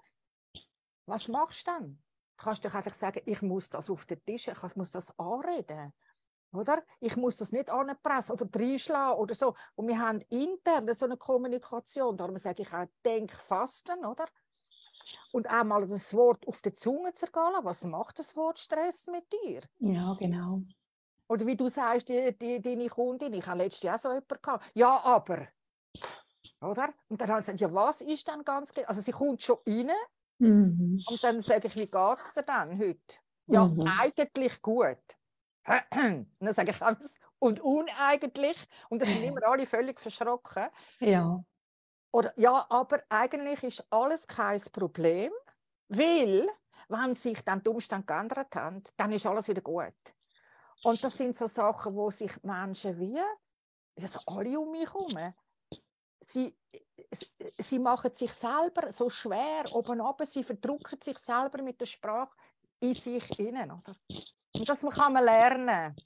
Was 1.06 1.28
machst 1.28 1.66
du 1.66 1.72
dann? 1.72 2.02
Du 2.38 2.44
kannst 2.44 2.64
doch 2.64 2.74
einfach 2.74 2.94
sagen, 2.94 3.20
ich 3.26 3.42
muss 3.42 3.68
das 3.68 3.90
auf 3.90 4.06
den 4.06 4.24
Tisch, 4.24 4.48
ich 4.48 4.76
muss 4.76 4.90
das 4.90 5.16
anreden. 5.18 5.92
Oder? 6.52 6.82
Ich 7.00 7.16
muss 7.16 7.36
das 7.36 7.52
nicht 7.52 7.70
anpressen 7.70 8.34
oder 8.34 8.46
reinschlagen 8.54 9.18
oder 9.18 9.34
so. 9.34 9.54
Und 9.74 9.88
wir 9.88 9.98
haben 9.98 10.20
intern 10.28 10.92
so 10.94 11.06
eine 11.06 11.16
Kommunikation. 11.16 12.16
Darum 12.16 12.36
sage 12.36 12.62
ich 12.62 12.72
auch, 12.72 12.86
denk 13.04 13.32
fasten, 13.32 14.04
oder? 14.04 14.26
Und 15.32 15.48
auch 15.48 15.64
mal 15.64 15.86
das 15.86 16.14
Wort 16.14 16.46
auf 16.46 16.60
die 16.62 16.72
Zunge 16.72 17.12
zergehen. 17.14 17.54
Was 17.62 17.84
macht 17.84 18.18
das 18.18 18.36
Wort 18.36 18.58
Stress 18.58 19.06
mit 19.06 19.24
dir? 19.32 19.62
Ja, 19.78 20.14
genau. 20.18 20.62
Oder 21.28 21.46
wie 21.46 21.56
du 21.56 21.68
sagst, 21.68 22.08
die, 22.08 22.36
die, 22.38 22.60
deine 22.60 22.88
Kundin, 22.88 23.32
ich 23.32 23.46
habe 23.46 23.58
letztes 23.58 23.82
Jahr 23.82 23.98
so 23.98 24.08
jemanden 24.08 24.42
gehabt. 24.42 24.70
Ja, 24.74 25.00
aber. 25.02 25.48
Oder? 26.60 26.92
Und 27.08 27.20
dann 27.20 27.28
habe 27.30 27.40
ich 27.40 27.46
gesagt, 27.46 27.60
ja, 27.60 27.72
was 27.72 28.00
ist 28.00 28.28
denn 28.28 28.44
ganz 28.44 28.72
genau? 28.72 28.88
Also 28.88 29.00
sie 29.00 29.12
kommt 29.12 29.42
schon 29.42 29.58
rein. 29.66 29.90
Mhm. 30.38 31.02
Und 31.06 31.24
dann 31.24 31.40
sage 31.40 31.68
ich, 31.68 31.74
wie 31.76 31.86
geht 31.86 32.18
es 32.20 32.34
dir 32.34 32.42
denn 32.42 32.78
heute? 32.78 33.16
Ja, 33.46 33.66
mhm. 33.66 33.86
eigentlich 34.00 34.60
gut. 34.60 34.98
Und 35.66 36.26
dann 36.40 36.54
sage 36.54 36.70
ich 36.70 36.80
und 37.38 37.60
uneigentlich. 37.60 38.56
Und 38.88 39.02
das 39.02 39.08
sind 39.08 39.22
immer 39.24 39.40
alle 39.44 39.66
völlig 39.66 40.00
verschrocken. 40.00 40.68
Ja. 41.00 41.44
Oder 42.12 42.32
ja, 42.38 42.66
aber 42.68 43.02
eigentlich 43.08 43.62
ist 43.62 43.84
alles 43.90 44.26
kein 44.26 44.60
Problem, 44.72 45.32
weil, 45.88 46.48
wenn 46.88 47.14
sich 47.14 47.40
dann 47.42 47.62
die 47.62 47.70
Umstände 47.70 48.06
geändert 48.06 48.54
haben, 48.54 48.82
dann 48.96 49.12
ist 49.12 49.26
alles 49.26 49.48
wieder 49.48 49.62
gut. 49.62 49.94
Und 50.84 51.02
das 51.02 51.16
sind 51.16 51.36
so 51.36 51.46
Sachen, 51.46 51.94
wo 51.94 52.10
sich 52.10 52.32
Menschen 52.42 52.98
wie, 52.98 53.20
also 53.98 54.20
alle 54.26 54.58
um 54.60 54.70
mich 54.70 54.92
herum, 54.92 55.34
sie, 56.20 56.56
sie 57.58 57.78
machen 57.78 58.14
sich 58.14 58.32
selber 58.34 58.92
so 58.92 59.08
schwer 59.08 59.64
oben 59.72 60.00
runter, 60.00 60.26
sie 60.26 60.44
verdrucken 60.44 61.00
sich 61.00 61.18
selber 61.18 61.62
mit 61.62 61.80
der 61.80 61.86
Sprache 61.86 62.36
in 62.80 62.94
sich 62.94 63.38
innen. 63.38 63.70
Oder? 63.70 63.94
Und 64.54 64.68
das 64.68 64.80
kann 64.80 65.12
man 65.12 65.24
lernen. 65.24 65.96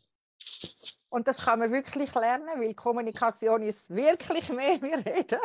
Und 1.09 1.29
das 1.29 1.39
kann 1.39 1.61
man 1.61 1.73
wirklich 1.73 2.15
lernen, 2.15 2.61
weil 2.61 2.75
Kommunikation 2.75 3.63
ist 3.63 3.89
wirklich 3.89 4.49
mehr 4.51 4.81
wie 4.83 4.95
Reden. 4.95 5.39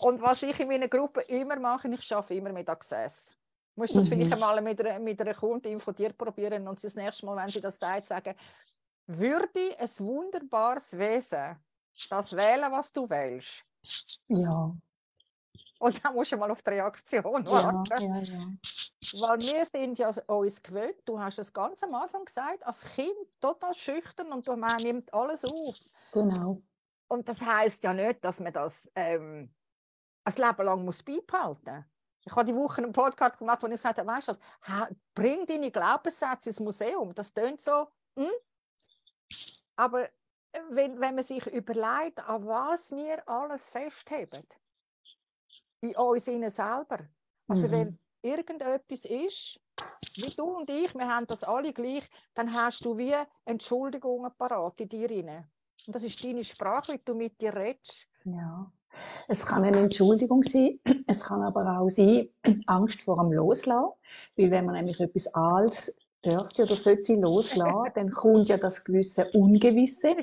und 0.00 0.20
was 0.22 0.42
ich 0.42 0.58
in 0.58 0.68
meiner 0.68 0.88
Gruppe 0.88 1.20
immer 1.22 1.58
mache, 1.58 1.88
ich 1.88 2.02
schaffe 2.02 2.34
immer 2.34 2.52
mit 2.52 2.68
Access. 2.68 3.36
Du 3.74 3.82
musst 3.82 3.94
das 3.94 4.06
mhm. 4.06 4.08
vielleicht 4.08 4.32
einmal 4.32 4.60
mit 4.60 4.80
einer, 4.80 4.98
mit 4.98 5.20
einer 5.20 5.34
Kundin 5.34 5.78
von 5.80 5.94
dir 5.94 6.12
probieren 6.12 6.66
und 6.66 6.80
sie 6.80 6.88
das 6.88 6.96
nächste 6.96 7.26
Mal, 7.26 7.36
wenn 7.36 7.48
sie 7.48 7.60
das 7.60 7.78
sagt, 7.78 8.08
sagen, 8.08 8.34
würde 9.06 9.78
ein 9.78 9.88
wunderbares 9.98 10.96
Wesen 10.98 11.56
das 12.08 12.34
wählen, 12.34 12.70
was 12.72 12.92
du 12.92 13.08
wählst? 13.08 13.64
Ja. 14.28 14.74
Und 15.78 16.04
dann 16.04 16.14
musst 16.14 16.32
du 16.32 16.36
mal 16.36 16.50
auf 16.50 16.62
die 16.62 16.70
Reaktion 16.70 17.46
warten. 17.46 17.84
Ja, 17.90 18.18
ja, 18.18 18.18
ja. 18.18 18.46
Weil 19.12 19.40
wir 19.40 19.64
sind 19.64 19.98
ja 19.98 20.10
uns 20.26 20.62
gewöhnt, 20.62 20.96
du 21.06 21.18
hast 21.18 21.38
es 21.38 21.52
ganz 21.52 21.82
am 21.82 21.94
Anfang 21.94 22.24
gesagt, 22.24 22.64
als 22.64 22.82
Kind 22.94 23.16
total 23.40 23.74
schüchtern 23.74 24.32
und 24.32 24.46
man 24.46 24.76
nimmt 24.76 25.12
alles 25.12 25.44
auf. 25.44 25.76
Genau. 26.12 26.62
Und 27.08 27.28
das 27.28 27.40
heißt 27.40 27.82
ja 27.82 27.92
nicht, 27.92 28.24
dass 28.24 28.40
man 28.40 28.52
das 28.52 28.90
ähm, 28.94 29.52
ein 30.24 30.34
Leben 30.34 30.64
lang 30.64 30.84
muss 30.84 31.02
beibehalten 31.02 31.84
Ich 32.24 32.32
habe 32.32 32.44
die 32.44 32.54
Woche 32.54 32.82
einen 32.82 32.92
Podcast 32.92 33.38
gemacht, 33.38 33.62
wo 33.62 33.66
ich 33.66 33.72
gesagt 33.72 33.98
habe, 33.98 34.08
weißt 34.08 34.28
du 34.28 34.32
was, 34.32 34.88
bring 35.14 35.46
deine 35.46 35.70
Glaubenssätze 35.70 36.50
ins 36.50 36.60
Museum. 36.60 37.14
Das 37.14 37.32
tönt 37.32 37.60
so, 37.60 37.88
hm? 38.16 38.30
aber 39.76 40.04
äh, 40.52 40.60
wenn, 40.70 41.00
wenn 41.00 41.14
man 41.14 41.24
sich 41.24 41.46
überlegt, 41.46 42.20
an 42.20 42.46
was 42.46 42.90
wir 42.92 43.26
alles 43.28 43.68
festheben, 43.70 44.46
in 45.80 45.94
uns 45.96 46.28
innen 46.28 46.50
selber. 46.50 46.98
Also 47.48 47.66
mhm. 47.66 47.70
wenn 47.70 47.98
irgendetwas 48.22 49.04
ist, 49.04 49.60
wie 50.16 50.34
du 50.36 50.44
und 50.44 50.70
ich, 50.70 50.94
wir 50.94 51.08
haben 51.08 51.26
das 51.26 51.42
alle 51.42 51.72
gleich, 51.72 52.08
dann 52.34 52.52
hast 52.52 52.84
du 52.84 52.96
wie 52.96 53.14
Entschuldigungen 53.44 54.30
parat 54.36 54.80
in 54.80 54.88
dir 54.88 55.10
rein. 55.10 55.44
Und 55.86 55.94
das 55.94 56.02
ist 56.02 56.22
deine 56.22 56.44
Sprache, 56.44 56.92
wie 56.92 57.00
du 57.04 57.14
mit 57.14 57.40
dir 57.40 57.54
redest. 57.54 58.06
Ja. 58.24 58.70
Es 59.28 59.46
kann 59.46 59.64
eine 59.64 59.78
Entschuldigung 59.78 60.42
sein, 60.42 60.80
es 61.06 61.22
kann 61.22 61.42
aber 61.42 61.78
auch 61.78 61.88
sein, 61.88 62.28
Angst 62.66 63.02
vor 63.02 63.16
dem 63.22 63.32
Loslassen. 63.32 63.92
Weil 64.36 64.50
wenn 64.50 64.66
man 64.66 64.74
nämlich 64.74 65.00
etwas 65.00 65.28
Altes 65.28 65.94
dürfte 66.24 66.64
oder 66.64 66.76
sollte 66.76 67.14
loslassen, 67.14 67.90
dann 67.94 68.10
kommt 68.10 68.48
ja 68.48 68.56
das 68.56 68.84
gewisse 68.84 69.30
Ungewisse 69.30 70.16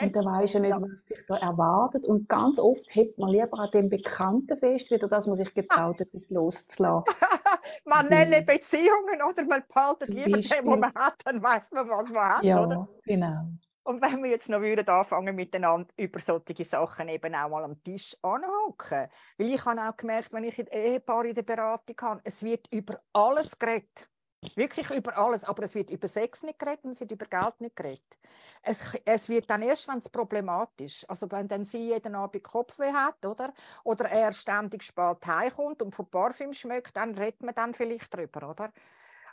und 0.00 0.16
dann 0.16 0.24
weiß 0.24 0.52
ja 0.54 0.60
nicht, 0.60 0.74
was 0.74 1.06
sich 1.06 1.24
da 1.26 1.36
erwartet 1.36 2.06
und 2.06 2.28
ganz 2.28 2.58
oft 2.58 2.94
hält 2.94 3.18
man 3.18 3.30
lieber 3.30 3.58
an 3.58 3.70
dem 3.72 3.88
Bekannten 3.88 4.58
fest, 4.58 4.90
wieder 4.90 5.08
dass 5.08 5.26
man 5.26 5.36
sich 5.36 5.52
getraut 5.54 6.00
hat, 6.00 6.06
etwas 6.14 6.28
loszulassen. 6.30 7.14
man 7.84 8.08
nennt 8.08 8.46
Beziehungen 8.46 9.22
oder 9.28 9.44
man 9.44 9.62
behaltet 9.68 10.08
lieber 10.08 10.38
dem, 10.38 10.66
was 10.66 10.78
man 10.78 10.94
hat, 10.94 11.14
dann 11.24 11.42
weiß 11.42 11.72
man, 11.72 11.88
was 11.88 12.08
man 12.10 12.36
hat, 12.36 12.44
ja, 12.44 12.62
oder? 12.64 12.88
genau. 13.04 13.48
Und 13.88 14.02
wenn 14.02 14.22
wir 14.22 14.30
jetzt 14.30 14.50
noch 14.50 14.60
würden 14.60 14.86
anfangen 14.86 15.34
miteinander 15.34 15.88
über 15.96 16.20
solche 16.20 16.62
Sachen 16.62 17.08
eben 17.08 17.34
auch 17.34 17.48
mal 17.48 17.64
am 17.64 17.82
Tisch 17.82 18.14
anhocken, 18.20 19.08
weil 19.38 19.46
ich 19.46 19.64
habe 19.64 19.80
auch 19.80 19.96
gemerkt, 19.96 20.30
wenn 20.34 20.44
ich 20.44 20.58
ein 20.58 20.66
Ehepaar 20.66 21.24
in 21.24 21.34
der 21.34 21.42
Beratung 21.42 21.96
habe, 22.02 22.20
es 22.24 22.42
wird 22.42 22.66
über 22.70 23.00
alles 23.14 23.58
geredet. 23.58 24.06
Wirklich 24.54 24.88
über 24.90 25.16
alles, 25.18 25.42
aber 25.42 25.64
es 25.64 25.74
wird 25.74 25.90
über 25.90 26.06
Sex 26.06 26.44
nicht 26.44 26.60
geredet 26.60 26.84
und 26.84 26.92
es 26.92 27.00
wird 27.00 27.10
über 27.10 27.26
Geld 27.26 27.60
nicht 27.60 27.74
geredet. 27.74 28.18
Es, 28.62 28.80
es 29.04 29.28
wird 29.28 29.50
dann 29.50 29.62
erst, 29.62 29.88
wenn 29.88 29.98
es 29.98 30.08
problematisch 30.08 31.02
ist, 31.02 31.10
also 31.10 31.28
wenn 31.32 31.48
dann 31.48 31.64
sie 31.64 31.88
jeden 31.88 32.14
Abend 32.14 32.44
Kopfweh 32.44 32.92
hat, 32.92 33.24
oder? 33.26 33.52
Oder 33.82 34.08
er 34.10 34.32
ständig 34.32 34.84
spät 34.84 35.26
heimkommt 35.26 35.82
und 35.82 35.92
von 35.92 36.08
Parfüm 36.08 36.52
schmeckt, 36.52 36.96
dann 36.96 37.16
redet 37.16 37.42
man 37.42 37.54
dann 37.54 37.74
vielleicht 37.74 38.14
drüber, 38.14 38.50
oder? 38.50 38.72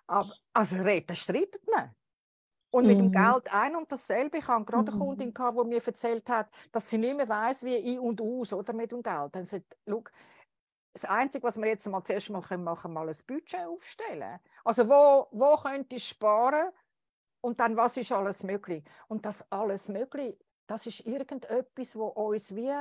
Aber, 0.07 0.33
also 0.53 0.75
reden 0.77 1.15
streitet 1.15 1.67
man. 1.71 1.93
Und 2.71 2.87
mit 2.87 2.97
mhm. 2.97 3.11
dem 3.11 3.23
Geld 3.23 3.53
ein 3.53 3.75
und 3.75 3.91
dasselbe. 3.91 4.39
Ich 4.39 4.47
habe 4.47 4.65
gerade 4.65 4.89
eine 4.89 4.95
mhm. 4.95 4.99
Kundin, 4.99 5.33
gehabt, 5.33 5.57
die 5.57 5.67
mir 5.67 5.85
erzählt 5.85 6.27
hat, 6.29 6.49
dass 6.71 6.89
sie 6.89 6.97
nicht 6.97 7.15
mehr 7.15 7.29
weiß, 7.29 7.63
wie 7.63 7.77
ein 7.77 7.99
und 7.99 8.19
aus 8.21 8.51
oder 8.53 8.73
mit 8.73 8.91
dem 8.91 9.01
Geld. 9.01 9.35
Dann 9.35 9.45
sagt, 9.45 9.77
das 10.95 11.03
Einzige, 11.03 11.43
was 11.43 11.57
wir 11.57 11.67
jetzt 11.67 11.85
mal 11.87 12.03
zuerst 12.05 12.29
machen, 12.29 12.63
machen 12.63 12.93
mal 12.93 13.09
ein 13.09 13.17
Budget 13.27 13.65
aufstellen. 13.65 14.39
Also 14.63 14.87
wo, 14.87 15.27
wo 15.31 15.57
könnte 15.57 15.97
ich 15.97 16.07
sparen 16.07 16.71
und 17.41 17.59
dann 17.59 17.75
was 17.75 17.97
ist 17.97 18.13
alles 18.13 18.43
möglich? 18.43 18.81
Und 19.09 19.25
das 19.25 19.51
alles 19.51 19.89
möglich, 19.89 20.39
das 20.67 20.87
ist 20.87 21.01
irgendetwas, 21.01 21.97
wo 21.97 22.07
uns 22.07 22.55
wie, 22.55 22.73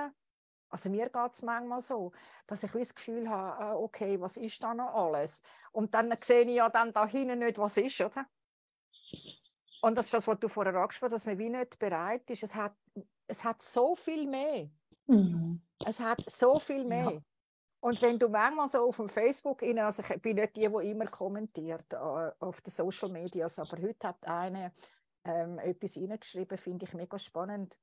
also 0.68 0.90
mir 0.90 1.09
geht 1.09 1.33
es 1.33 1.42
manchmal 1.42 1.80
so, 1.80 2.12
dass 2.47 2.62
ich 2.62 2.71
das 2.71 2.94
Gefühl 2.94 3.28
habe, 3.28 3.64
ah, 3.64 3.75
okay, 3.75 4.21
was 4.21 4.37
ist 4.37 4.62
da 4.62 4.75
noch 4.75 4.94
alles? 4.94 5.42
Und 5.73 5.92
dann 5.94 6.16
sehe 6.23 6.42
ich 6.42 6.54
ja 6.54 6.71
dann 6.71 6.92
da 6.92 7.09
hinten 7.09 7.40
nicht, 7.40 7.59
was 7.59 7.76
ist, 7.76 8.00
oder? 8.00 8.26
Und 9.83 9.97
das 9.97 10.06
ist 10.06 10.14
das, 10.14 10.28
was 10.28 10.38
du 10.38 10.49
vorher 10.49 10.76
angesprochen 10.76 11.12
hast, 11.12 11.23
dass 11.23 11.26
man 11.26 11.38
wie 11.38 11.50
nicht 11.50 11.80
bereit 11.80 12.30
ist. 12.30 12.44
Es 12.44 12.54
hat, 12.54 12.76
es 13.26 13.42
hat 13.42 13.61
so 13.61 13.97
viel 13.97 14.25
mehr. 14.28 14.71
Mhm. 15.09 15.61
Es 15.85 15.99
hat 15.99 16.25
so 16.30 16.61
viel 16.61 16.85
mehr. 16.85 17.11
Ja. 17.11 17.21
Und 17.85 18.00
wenn 18.00 18.19
du 18.19 18.31
manchmal 18.31 18.67
so 18.67 18.88
auf 18.88 18.97
dem 18.97 19.11
Facebook, 19.11 19.62
also 19.62 20.03
ich 20.03 20.23
bin 20.23 20.37
nicht 20.37 20.57
die, 20.57 20.67
die 20.67 20.91
immer 20.91 21.05
kommentiert 21.05 21.93
äh, 21.93 21.97
auf 21.97 22.62
den 22.62 22.71
Social 22.71 23.11
Medias, 23.11 23.59
aber 23.59 23.76
heute 23.76 24.09
hat 24.09 24.26
eine 24.26 24.73
ähm, 25.26 25.59
etwas 25.59 25.99
reingeschrieben, 25.99 26.57
finde 26.57 26.87
ich 26.87 26.95
mega 26.95 27.19
spannend. 27.19 27.79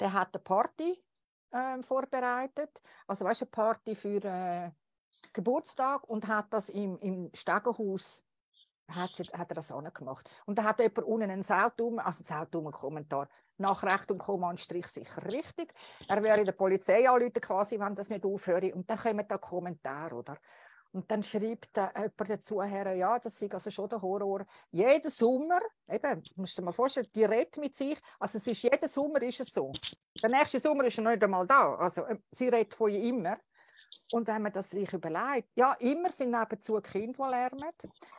Der 0.00 0.10
hat 0.10 0.34
eine 0.34 0.42
Party 0.42 1.04
ähm, 1.52 1.84
vorbereitet, 1.84 2.80
also 3.06 3.26
weißt, 3.26 3.42
eine 3.42 3.50
Party 3.50 3.94
für 3.94 4.24
äh, 4.24 4.70
Geburtstag 5.34 6.08
und 6.08 6.26
hat 6.26 6.50
das 6.54 6.70
im, 6.70 6.98
im 7.00 7.30
Stegenhaus 7.34 8.24
hat, 8.88 9.10
hat 9.34 9.50
er 9.50 9.54
das 9.54 9.68
gemacht. 9.92 10.30
Und 10.46 10.58
da 10.58 10.64
hat 10.64 10.78
jemand 10.78 11.02
unten 11.02 11.30
einen 11.30 11.42
Sautum, 11.42 11.98
also 11.98 12.20
einen 12.20 12.46
Sautum-Kommentar 12.46 13.28
nach 13.58 13.82
Recht 13.82 14.10
und 14.10 14.18
Komma 14.18 14.50
und 14.50 14.60
Strich 14.60 14.86
sicher 14.86 15.24
richtig. 15.24 15.72
Er 16.08 16.22
wäre 16.22 16.44
der 16.44 16.52
Polizei 16.52 17.08
anrufen 17.08 17.40
quasi, 17.40 17.78
wenn 17.78 17.94
das 17.94 18.08
nicht 18.10 18.24
aufhöre. 18.24 18.74
Und 18.74 18.88
dann 18.88 18.98
kommen 18.98 19.26
da 19.26 19.38
Kommentare, 19.38 20.14
oder? 20.14 20.36
Und 20.94 21.10
dann 21.10 21.24
schreibt 21.24 21.76
äh, 21.76 21.88
jemand 21.96 22.30
dazu 22.30 22.62
her, 22.62 22.94
ja, 22.94 23.18
das 23.18 23.42
ist 23.42 23.52
also 23.52 23.68
schon 23.68 23.88
der 23.88 24.00
Horror. 24.00 24.46
Jeden 24.70 25.10
Sommer, 25.10 25.58
eben, 25.88 26.22
musst 26.36 26.56
du 26.56 26.62
dir 26.62 26.66
mal 26.66 26.72
vorstellen, 26.72 27.08
die 27.12 27.24
redet 27.24 27.58
mit 27.58 27.74
sich, 27.74 27.98
also 28.20 28.38
es 28.38 28.46
ist, 28.46 28.62
jeden 28.62 28.88
Sommer 28.88 29.20
ist 29.22 29.40
es 29.40 29.48
so. 29.48 29.72
Der 30.22 30.30
nächste 30.30 30.60
Sommer 30.60 30.84
ist 30.84 30.98
er 30.98 31.10
nicht 31.10 31.24
einmal 31.24 31.48
da, 31.48 31.74
also 31.74 32.04
äh, 32.04 32.16
sie 32.30 32.48
redet 32.48 32.74
von 32.74 32.90
ihr 32.90 33.02
immer. 33.02 33.36
Und 34.12 34.28
wenn 34.28 34.42
man 34.42 34.52
das 34.52 34.70
sich 34.70 34.92
überlegt, 34.92 35.48
ja, 35.56 35.72
immer 35.80 36.10
sind 36.10 36.30
nebenzu 36.30 36.74
Kinder, 36.80 37.24
die 37.24 37.30
lernen. 37.30 37.70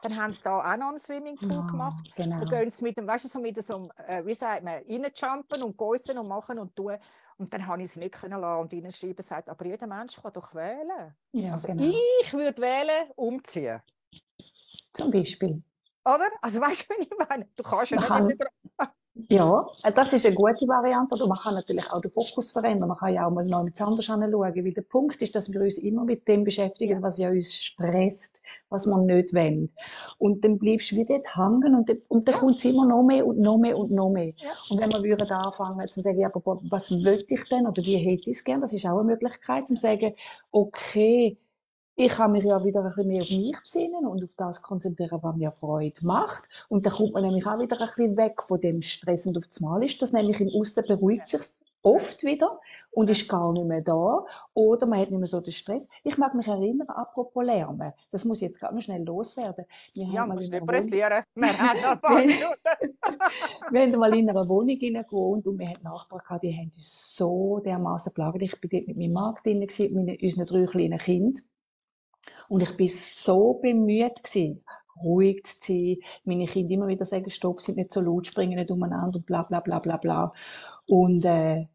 Dann 0.02 0.16
haben 0.16 0.32
sie 0.32 0.42
da 0.44 0.58
auch 0.60 0.78
noch 0.78 0.90
einen 0.90 0.98
Swimmingpool 0.98 1.50
Ja, 1.52 1.62
gemacht. 1.68 2.04
genau. 2.16 2.40
Dann 2.40 2.50
gehen 2.50 2.72
sie 2.72 2.84
mit 2.84 2.98
dem, 2.98 3.08
weißt 3.08 3.26
du, 3.26 3.28
so 3.30 3.40
mit 3.40 3.62
so, 3.64 3.76
einem, 3.76 3.92
äh, 4.08 4.26
wie 4.26 4.34
sagt 4.36 4.64
man, 4.64 4.76
reinjumpen 4.88 5.64
und 5.64 5.78
gäusen 5.78 6.18
und 6.18 6.28
machen 6.28 6.60
und 6.60 6.76
tun. 6.76 6.98
Und 7.38 7.54
dann 7.54 7.66
habe 7.68 7.82
ich 7.82 7.90
es 7.90 7.96
nicht 7.98 8.14
können 8.16 8.40
lassen 8.42 8.62
und 8.62 8.74
ihnen 8.74 8.92
schreiben, 8.92 9.22
sagt, 9.22 9.50
aber 9.50 9.66
jeder 9.66 9.88
Mensch 9.88 10.22
kann 10.22 10.34
doch 10.34 10.54
wählen. 10.56 11.16
Ja, 11.34 11.52
Also 11.54 11.68
genau. 11.68 11.84
ich 11.84 12.34
würde 12.34 12.62
wählen, 12.62 13.12
umziehen. 13.16 13.82
Zum 14.94 15.12
Beispiel. 15.12 15.62
Oder? 16.06 16.30
Also 16.42 16.62
weißt 16.62 16.90
du, 16.90 16.94
wie 16.98 17.02
ich 17.04 17.28
meine? 17.30 17.48
Du 17.56 17.64
kannst 17.64 17.92
ja 17.92 18.00
Man 18.00 18.28
nicht 18.28 18.40
kann- 18.40 18.90
Ja, 19.30 19.66
äh, 19.84 19.94
das 19.94 20.12
ist 20.12 20.26
eine 20.26 20.36
gute 20.36 20.68
Variante. 20.68 21.16
Und 21.24 21.30
man 21.30 21.38
kann 21.40 21.54
natürlich 21.56 21.90
auch 21.90 22.02
den 22.02 22.12
Fokus 22.12 22.52
verändern. 22.52 22.90
Man 22.90 22.98
kann 22.98 23.14
ja 23.14 23.26
auch 23.26 23.32
mal 23.32 23.46
noch 23.46 23.64
mit 23.64 23.80
anders 23.82 24.10
anschauen. 24.10 24.34
Weil 24.34 24.74
der 24.74 24.82
Punkt 24.82 25.22
ist, 25.22 25.34
dass 25.36 25.52
wir 25.52 25.62
uns 25.62 25.78
immer 25.78 26.04
mit 26.04 26.28
dem 26.28 26.44
beschäftigen, 26.44 27.02
was 27.02 27.18
ja 27.18 27.30
uns 27.30 27.54
stresst, 27.54 28.42
was 28.70 28.86
wir 28.86 28.98
nicht 28.98 29.34
wollen. 29.34 29.72
Und 30.18 30.44
dann 30.44 30.58
bleibst 30.60 30.92
du 30.92 30.98
wieder 30.98 31.20
dort 31.20 31.36
hängen 31.38 31.76
und, 31.76 31.88
dann- 31.90 32.00
und 32.10 32.28
dann 32.28 32.36
kommt 32.36 32.56
es 32.58 32.66
immer 32.66 32.86
noch 32.86 33.04
mehr 33.04 33.26
und 33.26 33.40
noch 33.40 33.58
mehr 33.58 33.78
und 33.78 33.92
noch 33.92 34.10
mehr. 34.10 34.34
Ja. 34.38 34.52
Und 34.70 34.82
wenn 34.82 34.92
wir 34.92 35.04
würden 35.04 35.32
anfangen 35.32 35.88
zu 35.88 36.02
sagen, 36.02 36.20
ja, 36.20 36.30
aber 36.34 36.60
was 36.70 36.92
möchte 36.92 37.36
ich 37.36 37.46
denn 37.50 37.68
oder 37.68 37.82
wie 37.84 37.98
hätte 37.98 38.30
ich 38.30 38.38
es 38.38 38.44
gern, 38.44 38.60
das 38.62 38.74
ist 38.74 38.86
auch 38.86 38.98
eine 39.00 39.04
Möglichkeit, 39.06 39.68
zu 39.68 39.78
sagen, 39.78 40.14
okay, 40.52 41.38
ich 41.96 42.10
kann 42.10 42.32
mich 42.34 42.44
ja 42.44 42.64
wieder 42.64 42.82
ein 42.84 42.90
bisschen 42.94 43.08
mehr 43.08 43.22
auf 43.22 43.30
mich 43.30 43.58
besinnen 43.62 44.06
und 44.06 44.24
auf 44.24 44.36
das 44.38 44.62
konzentrieren, 44.62 45.20
was 45.22 45.36
mir 45.36 45.52
Freude 45.52 46.06
macht. 46.06 46.48
Und 46.70 46.86
dann 46.86 46.94
kommt 46.94 47.14
man 47.14 47.24
nämlich 47.24 47.46
auch 47.48 47.60
wieder 47.60 47.80
ein 47.80 47.88
bisschen 47.88 48.18
weg 48.18 48.42
von 48.44 48.60
dem 48.60 48.82
Stress. 48.82 49.26
Und 49.26 49.38
auf 49.38 49.46
einmal 49.60 49.84
ist 49.84 50.02
das 50.02 50.12
nämlich 50.12 50.40
im 50.42 50.50
Aussen 50.50 50.84
beruhigt 50.86 51.30
sich 51.30 51.42
oft 51.84 52.24
wieder 52.24 52.60
und 52.92 53.10
ist 53.12 53.30
gar 53.30 53.54
nicht 53.54 53.66
mehr 53.66 53.82
da. 53.82 54.26
Oder 54.56 54.88
man 54.88 55.00
hat 55.00 55.12
nicht 55.12 55.20
mehr 55.20 55.28
so 55.28 55.40
den 55.40 55.54
Stress. 55.54 55.88
Ich 56.04 56.18
mag 56.18 56.34
mich 56.34 56.48
erinnern, 56.48 56.90
apropos 56.90 57.46
Lärmen, 57.46 57.94
das 58.12 58.26
muss 58.26 58.42
jetzt 58.42 58.60
gerade 58.60 58.82
schnell 58.82 59.04
loswerden. 59.04 59.66
Wir 59.94 60.06
Ja, 60.08 60.26
mal 60.26 60.34
musst 60.36 60.48
in 60.48 60.54
nicht 60.56 60.66
pressieren. 60.68 61.24
Wir 61.36 61.58
haben 61.58 61.80
noch 61.82 61.92
ein 61.92 62.02
paar 62.02 62.18
Wenn- 62.18 62.28
Minuten. 62.28 62.98
wir 63.72 63.82
haben 63.82 64.00
mal 64.00 64.16
in 64.18 64.30
einer 64.30 64.50
Wohnung 64.50 64.78
gewohnt 64.80 65.48
und 65.48 65.60
wir 65.60 65.70
hatten 65.70 65.84
Nachbarn, 65.84 66.22
gehabt, 66.24 66.44
die 66.44 66.54
haben 66.58 66.72
uns 66.76 67.16
so 67.16 67.60
dermaßen 67.60 68.12
plagt. 68.14 68.42
Ich 68.42 68.52
war 68.54 68.60
dort 68.70 68.88
mit 68.88 68.98
meinem 68.98 69.14
Mann 69.14 69.36
drin, 69.44 69.60
mit 69.60 70.24
unseren 70.24 70.46
drei 70.48 70.66
kleinen 70.66 70.98
Kindern. 71.00 71.44
Und 72.50 72.62
ich 72.62 72.80
war 72.80 72.88
so 72.88 73.54
bemüht, 73.56 74.24
gewesen, 74.24 74.64
ruhig 75.02 75.44
zu 75.46 75.74
sein. 75.74 75.98
Meine 76.24 76.46
Kinder 76.46 76.74
immer 76.74 76.88
wieder 76.88 77.06
sagen, 77.06 77.30
stopp, 77.30 77.62
sind 77.62 77.78
nicht 77.78 77.92
so 77.92 78.02
laut, 78.02 78.28
springen 78.28 78.58
nicht 78.58 78.72
umeinander 78.72 79.18
und 79.18 79.26
bla 79.26 79.44
bla 79.44 79.60
bla 79.60 79.80
bla 79.80 79.98
bla. 79.98 80.34
Und 80.88 81.26
äh, 81.26 81.66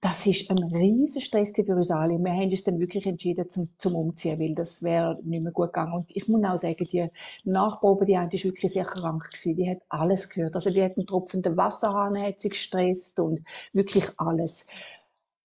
das 0.00 0.26
ist 0.26 0.50
ein 0.50 0.58
riesen 0.58 1.20
Stress 1.20 1.52
für 1.54 1.74
uns 1.74 1.90
alle. 1.90 2.18
Wir 2.18 2.32
haben 2.32 2.50
uns 2.50 2.62
dann 2.62 2.78
wirklich 2.78 3.06
entschieden 3.06 3.48
zum, 3.48 3.68
zum 3.78 3.96
Umziehen, 3.96 4.38
weil 4.38 4.54
das 4.54 4.82
wäre 4.82 5.18
nicht 5.24 5.42
mehr 5.42 5.52
gut 5.52 5.72
gegangen. 5.72 5.94
Und 5.94 6.10
ich 6.14 6.28
muss 6.28 6.44
auch 6.44 6.58
sagen, 6.58 6.84
die 6.84 7.08
Nachprobe, 7.44 8.04
die 8.04 8.16
eine, 8.16 8.32
ist 8.32 8.44
wirklich 8.44 8.72
sehr 8.72 8.84
krank 8.84 9.30
gewesen. 9.32 9.56
Die 9.56 9.70
hat 9.70 9.78
alles 9.88 10.28
gehört. 10.28 10.54
Also 10.54 10.70
die 10.70 10.82
hat 10.82 10.96
einen 10.96 11.06
tropfenden 11.06 11.56
Wasserhahn, 11.56 12.20
hat 12.20 12.40
sie 12.40 12.50
gestresst 12.50 13.18
und 13.18 13.42
wirklich 13.72 14.04
alles. 14.18 14.66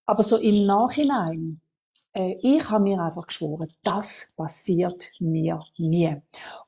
Aber 0.05 0.23
so 0.23 0.37
im 0.37 0.65
Nachhinein, 0.65 1.61
ich 2.13 2.69
habe 2.69 2.83
mir 2.83 2.99
einfach 3.01 3.27
geschworen, 3.27 3.67
das 3.83 4.31
passiert 4.35 5.11
mir 5.19 5.61
nie. 5.77 6.15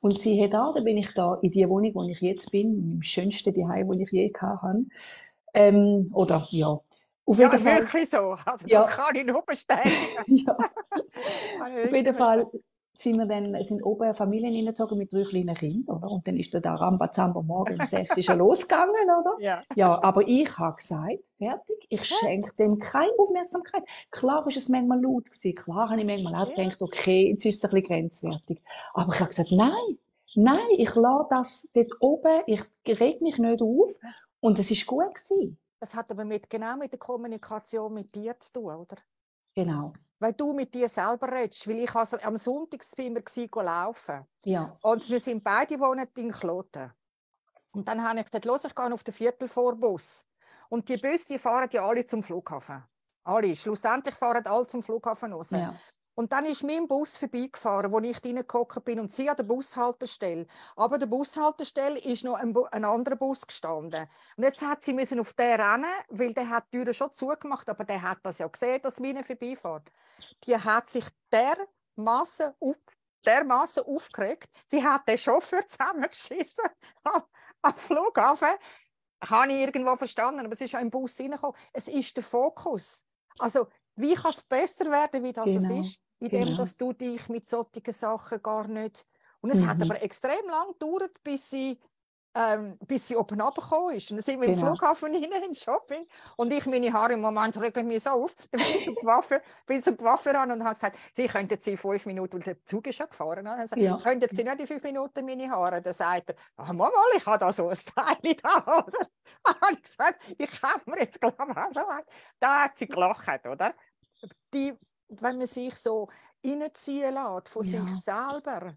Und 0.01 0.19
siehe 0.19 0.49
da, 0.49 0.71
da 0.73 0.81
bin 0.81 0.97
ich 0.97 1.13
da 1.13 1.35
in 1.41 1.51
die 1.51 1.67
Wohnung, 1.69 1.91
wo 1.95 2.03
ich 2.07 2.21
jetzt 2.21 2.51
bin, 2.51 2.95
im 2.97 3.03
schönsten 3.03 3.53
Zuhause, 3.53 3.87
wo 3.87 3.93
ich 3.93 4.11
je 4.11 4.29
gehabt 4.29 4.61
habe. 4.63 4.85
Ähm, 5.53 6.09
oder 6.13 6.47
ja, 6.51 6.79
auf 7.25 7.39
Ja, 7.39 7.39
jeden 7.39 7.59
Fall. 7.59 7.81
wirklich 7.81 8.09
so. 8.09 8.35
Also, 8.45 8.67
Ja. 8.67 8.85
Das 8.85 8.87
kann 8.87 9.15
ich 9.15 9.25
nur 9.25 9.43
bestätigen. 9.45 10.25
Ja. 10.27 10.57
Auf 11.57 11.91
jeden 11.93 12.15
Fall 12.15 12.47
sind 12.93 13.17
wir 13.17 13.25
dann, 13.25 13.61
sind 13.63 13.83
oben 13.83 14.03
eine 14.03 14.13
Familie 14.13 14.49
hineingezogen 14.49 14.97
mit 14.97 15.11
drei 15.11 15.23
kleinen 15.23 15.55
Kindern, 15.55 15.97
oder? 15.97 16.11
Und 16.11 16.27
dann 16.27 16.37
ist 16.37 16.53
der 16.53 16.63
Rambazamba 16.63 17.41
morgen 17.41 17.79
um 17.79 17.87
sechs 17.87 18.15
ist 18.15 18.29
er 18.29 18.35
losgegangen, 18.37 19.09
oder? 19.19 19.35
Ja. 19.39 19.63
Ja, 19.75 20.01
aber 20.03 20.27
ich 20.27 20.57
habe 20.57 20.75
gesagt, 20.75 21.19
fertig, 21.37 21.87
ich 21.89 22.05
schenke 22.05 22.53
dem 22.55 22.77
keine 22.79 23.11
Aufmerksamkeit. 23.17 23.83
Klar 24.11 24.45
ist 24.47 24.57
es 24.57 24.69
manchmal 24.69 25.01
laut 25.01 25.25
gewesen, 25.25 25.55
klar 25.55 25.89
habe 25.89 26.01
ich 26.01 26.05
manchmal 26.05 26.35
auch 26.35 26.53
gedacht, 26.53 26.81
okay, 26.81 27.31
jetzt 27.31 27.45
ist 27.45 27.57
es 27.57 27.65
ein 27.65 27.71
bisschen 27.71 27.87
grenzwertig. 27.87 28.61
Aber 28.93 29.13
ich 29.13 29.19
habe 29.19 29.29
gesagt, 29.29 29.51
nein, 29.51 29.97
nein, 30.35 30.57
ich 30.77 30.93
lasse 30.93 31.27
das 31.29 31.67
dort 31.73 31.91
oben, 31.99 32.41
ich 32.45 32.61
reg 32.87 33.21
mich 33.21 33.39
nicht 33.39 33.61
auf. 33.61 33.91
Und 34.39 34.59
es 34.59 34.69
ist 34.69 34.85
gut 34.85 35.15
gewesen. 35.15 35.57
Das 35.79 35.95
hat 35.95 36.11
aber 36.11 36.25
mit, 36.25 36.49
genau 36.49 36.77
mit 36.77 36.91
der 36.91 36.99
Kommunikation 36.99 37.93
mit 37.93 38.13
dir 38.13 38.39
zu 38.39 38.53
tun, 38.53 38.75
oder? 38.75 38.97
Genau, 39.55 39.93
Weil 40.19 40.33
du 40.33 40.53
mit 40.53 40.73
dir 40.73 40.87
selber 40.87 41.31
redest. 41.31 41.67
Weil 41.67 41.79
ich 41.79 41.93
also, 41.95 42.17
am 42.19 42.37
Sonntag 42.37 42.83
bin 42.95 43.15
wir 43.15 43.63
laufen. 43.63 44.25
ja, 44.45 44.77
Und 44.81 45.09
wir 45.09 45.19
sind 45.19 45.43
beide 45.43 45.79
wohnen 45.79 46.07
in 46.17 46.31
Kloten. 46.31 46.91
Und 47.71 47.87
dann 47.87 48.03
habe 48.03 48.19
ich 48.19 48.25
gesagt, 48.25 48.45
los, 48.45 48.63
ich 48.65 48.75
gehe 48.75 48.93
auf 48.93 49.03
den 49.03 49.13
Viertelvorbus. 49.13 50.27
Und 50.69 50.89
die 50.89 50.97
Busse 50.97 51.27
die 51.27 51.39
fahren 51.39 51.69
ja 51.71 51.87
alle 51.87 52.05
zum 52.05 52.23
Flughafen. 52.23 52.83
Alle. 53.23 53.55
Schlussendlich 53.55 54.15
fahren 54.15 54.45
alle 54.45 54.67
zum 54.67 54.83
Flughafen 54.83 55.33
raus. 55.33 55.51
ja, 55.51 55.73
Und 56.15 56.31
dann 56.31 56.45
ist 56.45 56.63
mein 56.63 56.87
Bus 56.87 57.17
vorbeigefahren, 57.17 57.91
wo 57.91 57.99
ich 57.99 58.23
reingehockt 58.23 58.85
bin 58.85 58.99
und 58.99 59.11
sie 59.11 59.29
an 59.29 59.35
der 59.35 59.43
Bushaltestelle. 59.43 60.45
Aber 60.75 60.99
der 60.99 61.07
Bushaltestelle 61.07 61.99
ist 61.99 62.23
noch 62.23 62.35
ein, 62.35 62.53
Bu 62.53 62.65
ein 62.65 62.85
anderer 62.85 63.15
Bus 63.15 63.47
gestanden. 63.47 64.07
Und 64.37 64.43
jetzt 64.43 64.61
hat 64.61 64.83
sie 64.83 64.93
müssen 64.93 65.19
auf 65.19 65.33
den 65.33 65.59
rennen, 65.59 65.91
weil 66.09 66.33
der 66.33 66.49
hat 66.49 66.65
die 66.71 66.77
Türen 66.77 66.93
schon 66.93 67.11
zugemacht, 67.11 67.67
aber 67.69 67.83
der 67.83 68.01
hat 68.01 68.19
das 68.23 68.37
ja 68.37 68.47
gesehen, 68.47 68.81
dass 68.83 68.99
meine 68.99 69.23
vorbeifährt. 69.23 69.89
Die 70.45 70.55
hat 70.55 70.87
sich 70.87 71.05
dermaßen 71.31 72.53
auf, 72.59 72.77
dermaßen 73.25 73.83
aufgeregt. 73.83 74.49
Sie 74.65 74.83
hat 74.83 75.07
den 75.07 75.17
Chauffeur 75.17 75.61
zusammengeschissen 75.67 76.65
am, 77.03 77.23
am 77.63 77.73
Flughafen. 77.73 78.49
Habe 79.23 79.51
ich 79.51 79.61
irgendwo 79.61 79.95
verstanden, 79.95 80.41
aber 80.41 80.53
es 80.53 80.61
ist 80.61 80.73
ja 80.73 80.79
im 80.79 80.91
Bus 80.91 81.19
reingekommen. 81.19 81.55
Es 81.71 81.87
ist 81.87 82.15
der 82.17 82.23
Fokus. 82.23 83.03
Also, 83.39 83.67
wie 83.95 84.13
kann 84.15 84.31
es 84.31 84.43
besser 84.43 84.91
werden, 84.91 85.23
wie 85.23 85.33
das 85.33 85.45
Genau, 85.45 85.57
es 85.57 85.85
ist, 85.85 86.02
indem 86.23 86.49
genau. 86.49 86.57
dass 86.57 86.77
du 86.77 86.93
dich 86.93 87.27
mit 87.29 87.45
solchen 87.45 87.91
Sachen 87.91 88.41
gar 88.41 88.67
nicht. 88.67 89.05
Und 89.41 89.51
es 89.51 89.61
hat 89.65 89.77
Mhm. 89.77 89.83
aber 89.83 90.01
extrem 90.01 90.45
lang 90.47 90.69
gedauert, 90.73 91.11
bis 91.23 91.49
sie, 91.49 91.79
ähm, 92.35 92.79
bis 92.87 93.07
sie 93.07 93.15
oben 93.15 93.39
runtergekommen 93.39 93.95
ist. 93.97 94.09
Und 94.09 94.17
dann 94.17 94.23
sind 94.23 94.41
wir 94.41 94.47
im 94.47 94.55
Genau. 94.55 94.67
Flughafen 94.75 95.13
hinein 95.13 95.43
ins 95.43 95.61
Shopping 95.63 96.05
und 96.37 96.51
ich 96.53 96.65
meine 96.65 96.91
Haare 96.93 97.13
im 97.13 97.21
Moment 97.21 97.59
regen 97.61 97.87
mich 97.87 98.03
so 98.03 98.11
auf. 98.11 98.35
Dann 98.51 98.61
bin 98.61 98.71
ich 98.73 98.83
zum 98.85 98.95
Coiffeur, 98.95 99.41
bin 99.67 99.83
zum 99.83 99.97
Coiffeur 99.97 100.39
an 100.39 100.51
und 100.51 100.63
habe 100.63 100.75
gesagt, 100.75 100.97
sie 101.13 101.27
könnten 101.27 101.59
sie 101.59 101.71
in 101.73 101.77
fünf 101.77 102.05
Minuten, 102.07 102.33
weil 102.37 102.55
der 102.55 102.65
Zug 102.65 102.87
ist 102.87 102.95
schon 102.95 103.09
gefahren. 103.09 103.45
Dann 103.45 103.67
sagt, 103.67 103.81
Ja. 103.81 103.97
könnten 103.97 104.33
sie 104.35 104.43
nicht 104.43 104.59
in 104.61 104.67
fünf 104.67 104.83
Minuten 104.83 105.25
meine 105.25 105.49
Haare? 105.51 105.81
Dann 105.81 105.93
sagt 105.93 106.29
er, 106.29 106.35
ah, 106.57 106.73
mal, 106.73 106.89
ich 107.17 107.25
habe 107.25 107.37
da 107.39 107.51
so 107.51 107.67
ein 107.69 107.77
Teil 107.77 108.35
da? 108.41 108.85
Dann 109.43 109.55
habe 109.61 109.73
ich 109.73 109.83
gesagt, 109.83 110.23
ich 110.37 110.51
kann 110.61 110.81
mir 110.85 110.99
jetzt 111.01 111.19
gleich 111.21 111.37
mal 111.37 111.67
so 111.71 111.81
weit. 111.81 112.05
Da 112.39 112.63
hat 112.63 112.77
sie 112.77 112.87
gelacht, 112.87 113.45
oder? 113.45 113.73
Die, 114.53 114.73
wenn 115.21 115.37
man 115.37 115.47
sich 115.47 115.75
so 115.75 116.09
reinziehen 116.45 117.13
lässt 117.13 117.49
von 117.49 117.63
Ja. 117.71 117.85
sich 117.85 117.93
selber 117.95 118.75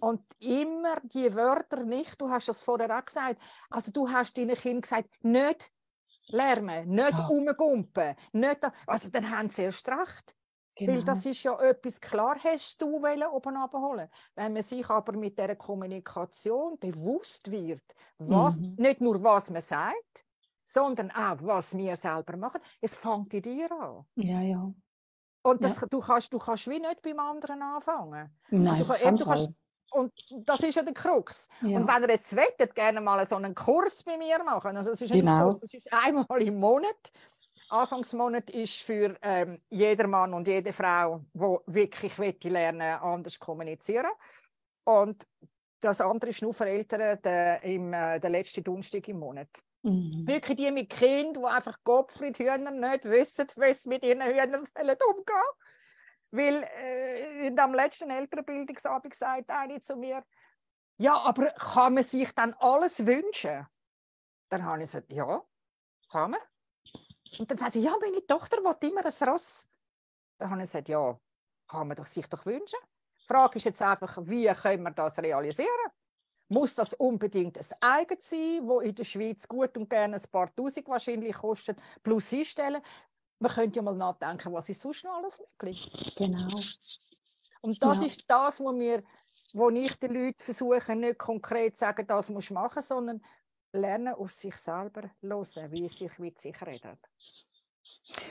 und 0.00 0.22
immer 0.40 1.00
die 1.02 1.34
Wörter 1.34 1.84
nicht, 1.84 2.20
du 2.20 2.28
hast 2.30 2.48
das 2.48 2.62
vorher 2.62 2.96
auch 2.98 3.04
gesagt, 3.04 3.42
also 3.70 3.90
du 3.92 4.08
hast 4.10 4.36
deinen 4.38 4.56
Kindern 4.56 4.82
gesagt, 4.82 5.10
nicht 5.24 5.72
lärmen, 6.28 6.88
nicht 6.90 7.18
Ja. 7.18 7.28
rumgumpen, 7.28 8.16
nicht, 8.32 8.60
also 8.86 9.10
dann 9.10 9.30
haben 9.30 9.50
sie 9.50 9.62
erst 9.62 9.88
recht. 9.88 10.36
Weil 10.84 11.02
genau. 11.02 11.04
das 11.04 11.26
ist 11.26 11.42
ja 11.42 11.58
etwas, 11.60 12.00
klar 12.00 12.36
hast 12.42 12.80
du 12.82 13.02
wollen, 13.02 13.24
oben 13.24 13.56
abholen. 13.56 14.08
Wenn 14.36 14.52
man 14.52 14.62
sich 14.62 14.88
aber 14.88 15.16
mit 15.18 15.38
der 15.38 15.56
Kommunikation 15.56 16.78
bewusst 16.78 17.50
wird, 17.50 17.84
was, 18.18 18.60
Mhm. 18.60 18.76
nicht 18.76 19.00
nur 19.00 19.22
was 19.22 19.50
man 19.50 19.62
sagt, 19.62 20.26
sondern 20.64 21.10
auch 21.10 21.38
was 21.42 21.76
wir 21.76 21.96
selber 21.96 22.36
machen, 22.36 22.60
es 22.80 22.96
fängt 22.96 23.34
in 23.34 23.42
dir 23.42 23.70
an. 23.72 24.06
Ja, 24.16 24.42
ja. 24.42 24.74
Und 25.46 25.62
Ja. 25.62 25.68
das, 25.68 25.80
du, 25.88 26.00
kannst, 26.00 26.34
du 26.34 26.38
kannst 26.38 26.68
wie 26.68 26.80
nicht 26.80 27.02
beim 27.02 27.20
anderen 27.20 27.62
anfangen. 27.62 28.36
Nein, 28.50 28.84
du, 28.84 28.94
eben, 28.94 29.16
du 29.16 29.24
kannst, 29.24 29.50
und 29.92 30.12
das 30.44 30.60
ist 30.60 30.74
ja 30.74 30.82
der 30.82 30.92
Krux. 30.92 31.48
Ja. 31.60 31.78
Und 31.78 31.86
wenn 31.86 32.02
ihr 32.02 32.10
jetzt 32.10 32.34
wettet, 32.34 32.74
gerne 32.74 33.00
mal 33.00 33.24
so 33.26 33.36
einen 33.36 33.54
Kurs 33.54 34.02
bei 34.02 34.16
mir 34.16 34.42
machen. 34.42 34.76
Also 34.76 34.90
es 34.90 35.00
ist 35.00 35.10
nicht 35.12 35.20
ein 35.22 35.26
Genau. 35.26 35.44
Kurs, 35.44 35.60
das 35.60 35.72
ist 35.72 35.86
einmal 35.92 36.42
im 36.42 36.58
Monat. 36.58 37.12
Anfangsmonat 37.68 38.50
ist 38.50 38.82
für 38.82 39.16
ähm, 39.22 39.62
jeder 39.70 40.08
Mann 40.08 40.34
und 40.34 40.48
jede 40.48 40.72
Frau, 40.72 41.24
wo 41.32 41.62
wirklich 41.66 42.18
wette 42.18 42.48
lernen, 42.48 42.82
anders 43.00 43.38
kommunizieren. 43.38 44.10
Und 44.84 45.26
das 45.80 46.00
andere 46.00 46.30
ist 46.30 46.42
nur 46.42 46.54
für 46.54 46.66
Eltern 46.66 47.20
der, 47.22 47.62
im, 47.62 47.92
äh, 47.92 48.18
der 48.18 48.30
letzte 48.30 48.62
Donnerstag 48.62 49.06
im 49.08 49.20
Monat. 49.20 49.48
Mhm. 49.86 50.26
Wirklich 50.26 50.56
die 50.56 50.72
mit 50.72 50.90
Kind, 50.90 51.36
die 51.36 51.44
einfach 51.44 51.78
Gottfried 51.84 52.40
Hühner 52.40 52.72
nicht 52.72 53.04
wissen, 53.04 53.46
wie 53.54 53.72
sie 53.72 53.88
mit 53.88 54.04
ihren 54.04 54.20
Hühnern 54.20 54.66
sollen 54.66 54.96
umgehen 55.08 55.36
Weil 56.32 56.64
äh, 56.64 57.46
in 57.46 57.54
dem 57.54 57.72
letzten 57.72 58.10
Elternbildungsabend 58.10 59.14
sagt 59.14 59.48
eine 59.48 59.80
zu 59.80 59.94
mir, 59.94 60.24
ja, 60.98 61.16
aber 61.18 61.50
kann 61.52 61.94
man 61.94 62.02
sich 62.02 62.32
dann 62.32 62.54
alles 62.54 63.06
wünschen? 63.06 63.64
Dann 64.48 64.64
habe 64.64 64.78
ich 64.78 64.90
gesagt, 64.90 65.12
ja, 65.12 65.44
kann 66.10 66.32
man. 66.32 66.40
Und 67.38 67.48
dann 67.48 67.58
sagt 67.58 67.74
sie, 67.74 67.82
ja, 67.82 67.94
meine 68.00 68.26
Tochter 68.26 68.56
will 68.56 68.88
immer 68.90 69.04
ein 69.04 69.28
Ross. 69.28 69.68
Dann 70.38 70.50
habe 70.50 70.62
ich 70.62 70.68
gesagt, 70.68 70.88
ja, 70.88 71.16
kann 71.68 71.86
man 71.86 72.04
sich 72.04 72.26
doch 72.26 72.44
wünschen. 72.44 72.80
Die 73.20 73.26
Frage 73.26 73.58
ist 73.58 73.64
jetzt 73.66 73.82
einfach, 73.82 74.18
wie 74.22 74.46
können 74.46 74.82
wir 74.82 74.90
das 74.90 75.18
realisieren? 75.18 75.92
Muss 76.48 76.74
das 76.74 76.92
unbedingt 76.94 77.58
ein 77.58 77.66
eigen 77.80 78.20
sein, 78.20 78.60
wo 78.62 78.80
in 78.80 78.94
der 78.94 79.04
Schweiz 79.04 79.48
gut 79.48 79.76
und 79.76 79.90
gerne 79.90 80.16
ein 80.16 80.30
paar 80.30 80.54
Tausend 80.54 80.86
wahrscheinlich 80.88 81.34
kostet, 81.34 81.80
plus 82.02 82.28
hinstellen? 82.28 82.80
Man 83.38 83.52
könnte 83.52 83.78
ja 83.78 83.82
mal 83.82 83.96
nachdenken, 83.96 84.52
was 84.52 84.68
ist 84.68 84.80
sonst 84.80 85.04
noch 85.04 85.16
alles 85.16 85.40
möglich? 85.40 86.14
Genau. 86.16 86.60
Und 87.62 87.82
das 87.82 88.00
ja. 88.00 88.06
ist 88.06 88.24
das, 88.28 88.60
wo 88.60 88.72
wir, 88.78 89.02
wo 89.52 89.70
ich 89.70 89.94
den 89.96 90.14
Leuten 90.14 90.40
versuche, 90.40 90.94
nicht 90.94 91.18
konkret 91.18 91.74
zu 91.74 91.80
sagen, 91.80 92.06
das 92.06 92.30
muss 92.30 92.50
machen, 92.50 92.80
sondern 92.80 93.22
lernen 93.72 94.14
auf 94.14 94.32
sich 94.32 94.56
selber 94.56 95.10
hören, 95.20 95.72
wie 95.72 95.84
es 95.84 95.98
sich 95.98 96.18
mit 96.18 96.40
sich 96.40 96.60
redet. 96.62 96.98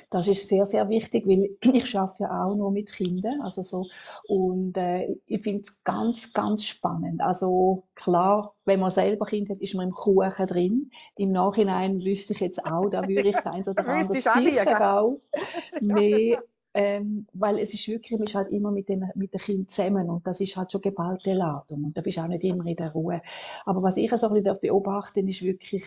Das 0.09 0.27
ist 0.27 0.47
sehr, 0.47 0.65
sehr 0.65 0.87
wichtig, 0.89 1.25
weil 1.27 1.49
ich 1.75 1.97
arbeite 1.97 2.23
ja 2.23 2.45
auch 2.45 2.55
nur 2.55 2.71
mit 2.71 2.91
Kindern, 2.91 3.41
also 3.41 3.61
so, 3.63 3.85
und 4.27 4.77
äh, 4.77 5.17
ich 5.25 5.41
finde 5.41 5.63
es 5.63 5.83
ganz, 5.83 6.31
ganz 6.33 6.65
spannend. 6.65 7.21
Also 7.21 7.83
klar, 7.95 8.53
wenn 8.65 8.79
man 8.79 8.91
selber 8.91 9.25
Kind 9.25 9.49
hat, 9.49 9.59
ist 9.59 9.75
man 9.75 9.87
im 9.87 9.93
Kuchen 9.93 10.47
drin. 10.47 10.91
Im 11.17 11.31
Nachhinein 11.31 12.03
wüsste 12.03 12.33
ich 12.33 12.39
jetzt 12.39 12.65
auch, 12.65 12.89
da 12.89 13.07
würde 13.07 13.29
ich 13.29 13.37
sein 13.37 13.63
oder 13.67 13.85
anders 13.87 14.23
sicher 14.23 14.97
auch 14.97 15.17
mehr, 15.81 16.41
ähm, 16.73 17.27
weil 17.33 17.59
es 17.59 17.73
ist 17.73 17.87
wirklich, 17.87 18.17
man 18.17 18.27
ist 18.27 18.35
halt 18.35 18.51
immer 18.51 18.71
mit 18.71 18.89
den, 18.89 19.09
mit 19.15 19.33
den 19.33 19.41
Kindern 19.41 19.67
zusammen 19.67 20.09
und 20.09 20.25
das 20.27 20.39
ist 20.41 20.55
halt 20.55 20.71
schon 20.71 20.81
geballte 20.81 21.33
Ladung 21.33 21.85
und 21.85 21.97
da 21.97 22.01
bist 22.01 22.17
du 22.17 22.21
auch 22.21 22.27
nicht 22.27 22.43
immer 22.43 22.65
in 22.65 22.75
der 22.75 22.91
Ruhe. 22.91 23.21
Aber 23.65 23.81
was 23.83 23.97
ich 23.97 24.11
so 24.11 24.27
ein 24.27 24.33
bisschen 24.33 24.57
beobachten 24.61 25.27
ist 25.27 25.41
wirklich, 25.41 25.85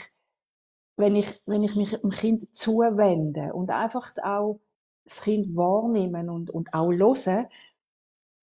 wenn 0.98 1.16
ich, 1.16 1.40
wenn 1.46 1.62
ich 1.62 1.76
mich 1.76 1.90
dem 1.90 2.10
Kind 2.10 2.54
zuwende 2.54 3.54
und 3.54 3.70
einfach 3.70 4.12
auch 4.22 4.60
das 5.04 5.22
Kind 5.22 5.56
wahrnehmen 5.56 6.28
und, 6.28 6.50
und 6.50 6.74
auch 6.74 6.90
hören, 6.90 7.46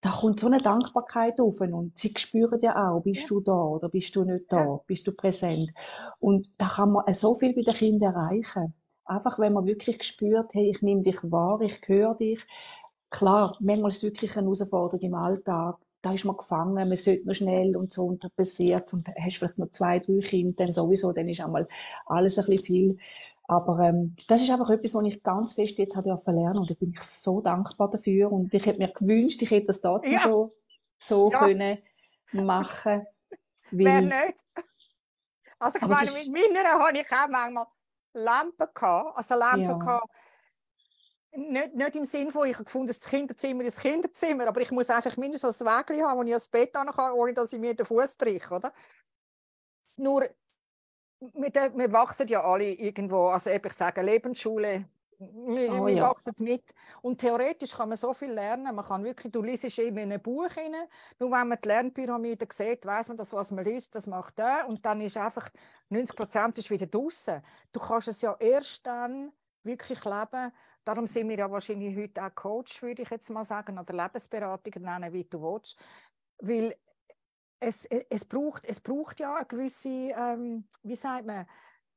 da 0.00 0.10
kommt 0.10 0.40
so 0.40 0.46
eine 0.46 0.62
Dankbarkeit 0.62 1.40
auf 1.40 1.60
und 1.60 1.98
sie 1.98 2.12
spüren 2.16 2.60
ja 2.60 2.90
auch, 2.90 3.00
bist 3.00 3.22
ja. 3.22 3.28
du 3.28 3.40
da 3.40 3.60
oder 3.60 3.88
bist 3.88 4.14
du 4.16 4.24
nicht 4.24 4.50
da, 4.50 4.64
ja. 4.64 4.80
bist 4.86 5.06
du 5.06 5.12
präsent. 5.12 5.70
Und 6.18 6.48
da 6.58 6.68
kann 6.68 6.92
man 6.92 7.12
so 7.12 7.34
viel 7.34 7.54
bei 7.54 7.62
den 7.62 7.74
Kindern 7.74 8.14
erreichen. 8.14 8.74
Einfach, 9.04 9.38
wenn 9.38 9.52
man 9.52 9.66
wirklich 9.66 10.02
spürt, 10.02 10.52
hey, 10.52 10.70
ich 10.70 10.82
nehme 10.82 11.02
dich 11.02 11.18
wahr, 11.24 11.60
ich 11.60 11.80
höre 11.86 12.14
dich. 12.14 12.44
Klar, 13.10 13.56
manchmal 13.60 13.90
ist 13.90 13.98
es 13.98 14.02
wirklich 14.02 14.36
eine 14.36 14.46
Herausforderung 14.46 15.00
im 15.00 15.14
Alltag, 15.14 15.76
da 16.06 16.12
ist 16.12 16.24
man 16.24 16.36
gefangen, 16.36 16.88
man 16.88 16.96
sollte 16.96 17.26
noch 17.26 17.34
schnell 17.34 17.76
und 17.76 17.92
so 17.92 18.04
und 18.04 18.22
da 18.22 18.28
passiert 18.28 18.92
und 18.92 19.08
hast 19.08 19.38
vielleicht 19.38 19.58
noch 19.58 19.70
zwei, 19.70 19.98
drei 19.98 20.20
Kinder, 20.20 20.64
dann 20.64 20.72
sowieso, 20.72 21.10
dann 21.10 21.26
ist 21.26 21.40
einmal 21.40 21.66
alles 22.06 22.38
ein 22.38 22.46
bisschen 22.46 22.64
viel. 22.64 22.98
Aber 23.48 23.80
ähm, 23.80 24.14
das 24.28 24.40
ist 24.40 24.50
einfach 24.50 24.70
etwas, 24.70 24.94
was 24.94 25.04
ich 25.04 25.20
ganz 25.24 25.54
fest 25.54 25.78
jetzt 25.78 25.96
habe 25.96 26.08
lernen 26.08 26.58
und 26.58 26.70
da 26.70 26.74
bin 26.74 26.92
ich 26.92 27.00
so 27.00 27.40
dankbar 27.40 27.90
dafür 27.90 28.30
und 28.30 28.54
ich 28.54 28.64
hätte 28.66 28.78
mir 28.78 28.92
gewünscht, 28.92 29.42
ich 29.42 29.50
hätte 29.50 29.66
das 29.66 29.80
dazu 29.80 30.08
ja. 30.08 30.22
so, 30.22 30.54
so 30.96 31.32
ja. 31.32 31.40
können 31.40 31.78
machen. 32.30 33.04
Wer 33.72 34.00
nicht? 34.00 34.44
Also 35.58 35.78
ich 35.80 35.88
meine, 35.88 36.12
mit 36.12 36.32
meiner 36.32 36.70
habe 36.70 36.98
ich 36.98 37.10
auch 37.10 37.28
manchmal 37.28 37.66
Lampen 38.12 38.68
gehabt, 38.72 39.18
also 39.18 39.34
Lampen 39.34 39.62
ja. 39.62 39.76
gehabt, 39.76 40.08
nicht, 41.36 41.74
nicht 41.74 41.96
im 41.96 42.04
Sinn 42.04 42.30
von, 42.30 42.48
ich 42.48 42.54
habe 42.54 42.64
gefunden, 42.64 42.88
das 42.88 43.00
Kinderzimmer 43.00 43.64
ist 43.64 43.76
das 43.76 43.82
Kinderzimmer, 43.82 44.46
aber 44.46 44.60
ich 44.60 44.70
muss 44.70 44.90
einfach 44.90 45.16
mindestens 45.16 45.60
ein 45.60 45.66
Weg 45.66 46.02
haben, 46.02 46.18
wo 46.18 46.22
ich 46.22 46.30
ans 46.30 46.48
Bett 46.48 46.72
kann, 46.72 47.12
ohne 47.12 47.34
dass 47.34 47.52
ich 47.52 47.60
mir 47.60 47.74
den 47.74 47.86
Fuß 47.86 48.16
breche, 48.16 48.54
oder? 48.54 48.72
Nur, 49.96 50.28
wir, 51.20 51.72
wir 51.74 51.92
wachsen 51.92 52.28
ja 52.28 52.42
alle 52.42 52.72
irgendwo, 52.72 53.28
also 53.28 53.50
ich 53.50 53.72
sage 53.72 54.02
Lebensschule, 54.02 54.86
wir, 55.18 55.72
oh, 55.72 55.86
wir 55.86 55.94
ja. 55.94 56.10
wachsen 56.10 56.34
mit. 56.38 56.74
Und 57.00 57.20
theoretisch 57.20 57.72
kann 57.72 57.88
man 57.88 57.96
so 57.96 58.12
viel 58.12 58.32
lernen. 58.32 58.74
Man 58.74 58.84
kann 58.84 59.02
wirklich, 59.02 59.32
du 59.32 59.42
liest 59.42 59.64
eben 59.78 59.96
in 59.96 60.12
ein 60.12 60.20
Buch 60.20 60.48
rein. 60.56 60.74
Nur 61.18 61.30
wenn 61.30 61.48
man 61.48 61.58
die 61.62 61.68
Lernpyramide 61.68 62.46
sieht, 62.52 62.84
weiß 62.84 63.08
man, 63.08 63.16
dass 63.16 63.32
was 63.32 63.50
man 63.50 63.64
liest, 63.64 63.94
das 63.94 64.06
macht 64.06 64.38
der. 64.38 64.66
Und 64.68 64.84
dann 64.84 65.00
ist 65.00 65.16
einfach 65.16 65.48
90 65.88 66.16
Prozent 66.16 66.70
wieder 66.70 66.86
draußen. 66.86 67.42
Du 67.72 67.80
kannst 67.80 68.08
es 68.08 68.20
ja 68.20 68.36
erst 68.38 68.86
dann 68.86 69.32
wirklich 69.62 70.04
leben, 70.04 70.52
Darum 70.86 71.08
sind 71.08 71.28
wir 71.28 71.36
ja 71.36 71.50
wahrscheinlich 71.50 71.96
heute 71.96 72.22
auch 72.22 72.34
Coach, 72.36 72.80
würde 72.80 73.02
ich 73.02 73.10
jetzt 73.10 73.28
mal 73.28 73.42
sagen, 73.42 73.76
oder 73.76 73.92
Lebensberatung 73.92 74.82
nennen, 74.84 75.12
wie 75.12 75.24
du 75.24 75.42
willst. 75.42 75.76
Weil 76.38 76.76
es, 77.58 77.86
es, 77.86 78.24
braucht, 78.24 78.64
es 78.64 78.80
braucht 78.80 79.18
ja 79.18 79.34
eine 79.34 79.46
gewisse, 79.46 79.88
ähm, 79.88 80.64
wie 80.84 80.94
sagt 80.94 81.26
man, 81.26 81.44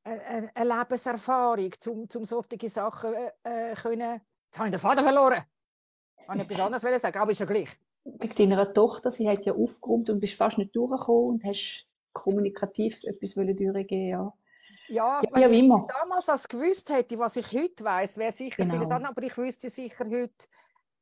eine, 0.03 0.49
eine 0.55 0.79
Lebenserfahrung, 0.79 1.71
um, 1.85 2.07
um 2.15 2.25
solche 2.25 2.69
Sachen 2.69 3.13
äh, 3.13 3.31
äh, 3.43 3.75
können. 3.75 4.21
Jetzt 4.47 4.57
habe 4.57 4.69
ich 4.69 4.71
den 4.71 4.79
Vater 4.79 5.03
verloren. 5.03 5.43
Ich 6.21 6.27
wollte 6.27 6.41
etwas 6.41 6.59
anderes 6.81 7.01
sagen, 7.01 7.19
aber 7.19 7.31
ist 7.31 7.39
ja 7.39 7.45
gleich. 7.45 7.69
Mit 8.05 8.39
deiner 8.39 8.73
Tochter, 8.73 9.11
sie 9.11 9.29
hat 9.29 9.45
ja 9.45 9.53
aufgeräumt 9.53 10.09
und 10.09 10.19
bist 10.19 10.33
fast 10.33 10.57
nicht 10.57 10.75
durchgekommen 10.75 11.35
und 11.35 11.43
hast 11.43 11.85
kommunikativ 12.13 13.03
etwas 13.03 13.35
durchgehen 13.35 14.07
ja. 14.07 14.33
Ja, 14.89 15.21
ja 15.21 15.49
wenn 15.51 15.53
ich 15.53 15.87
damals 15.87 16.29
als 16.29 16.47
gewusst 16.47 16.89
hätte, 16.89 17.17
was 17.19 17.35
ich 17.35 17.51
heute 17.53 17.83
weiß, 17.83 18.17
wäre 18.17 18.31
sicher 18.31 18.57
genau. 18.57 18.75
vieles 18.75 18.89
anderes, 18.89 19.15
aber 19.15 19.23
ich 19.23 19.37
wüsste 19.37 19.69
sicher 19.69 20.05
heute, 20.09 20.47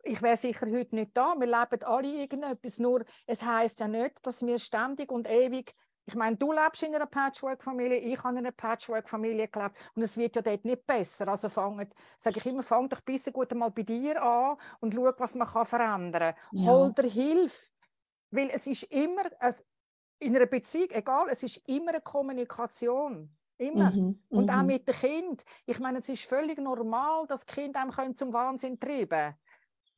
ich 0.03 0.21
wäre 0.21 0.37
sicher 0.37 0.67
heute 0.67 0.95
nicht 0.95 1.11
da. 1.15 1.35
Wir 1.37 1.47
leben 1.47 1.83
alle 1.83 2.07
irgendetwas, 2.07 2.79
nur 2.79 3.03
es 3.25 3.41
heißt 3.41 3.79
ja 3.79 3.87
nicht, 3.87 4.25
dass 4.25 4.45
wir 4.45 4.59
ständig 4.59 5.11
und 5.11 5.29
ewig 5.29 5.73
ich 6.07 6.15
meine, 6.15 6.37
du 6.37 6.53
lebst 6.53 6.83
in 6.83 6.95
einer 6.95 7.05
Patchwork-Familie, 7.05 7.97
ich 7.97 8.17
habe 8.23 8.29
in 8.29 8.37
einer 8.37 8.53
Patchwork-Familie 8.53 9.49
gelebt 9.49 9.75
und 9.93 10.01
es 10.01 10.15
wird 10.15 10.37
ja 10.37 10.41
dort 10.41 10.63
nicht 10.63 10.87
besser. 10.87 11.27
Also 11.27 11.49
fangt, 11.49 11.93
sage 12.17 12.39
ich 12.39 12.45
immer, 12.45 12.63
fang 12.63 12.87
doch 12.87 13.01
bisschen 13.01 13.33
gut 13.33 13.53
mal 13.53 13.71
bei 13.71 13.83
dir 13.83 14.23
an 14.23 14.55
und 14.79 14.93
schau, 14.93 15.11
was 15.17 15.35
man 15.35 15.49
kann 15.49 15.65
verändern 15.65 16.33
kann. 16.33 16.59
Ja. 16.59 16.71
Hol 16.71 16.93
dir 16.93 17.09
Hilfe. 17.09 17.57
Weil 18.31 18.49
es 18.51 18.67
ist 18.67 18.83
immer, 18.83 19.23
es, 19.41 19.65
in 20.19 20.33
einer 20.33 20.45
Beziehung, 20.45 20.91
egal, 20.91 21.27
es 21.29 21.43
ist 21.43 21.57
immer 21.67 21.89
eine 21.89 22.01
Kommunikation. 22.01 23.36
Immer. 23.57 23.91
Mhm, 23.91 24.21
und 24.29 24.49
auch 24.51 24.61
mhm. 24.61 24.67
mit 24.67 24.87
dem 24.87 24.95
Kind. 24.95 25.43
Ich 25.65 25.79
meine, 25.79 25.99
es 25.99 26.09
ist 26.09 26.25
völlig 26.25 26.59
normal, 26.59 27.25
dass 27.27 27.45
Kinder 27.45 27.81
einem 27.81 28.15
zum 28.15 28.31
Wahnsinn 28.31 28.79
treiben 28.79 29.35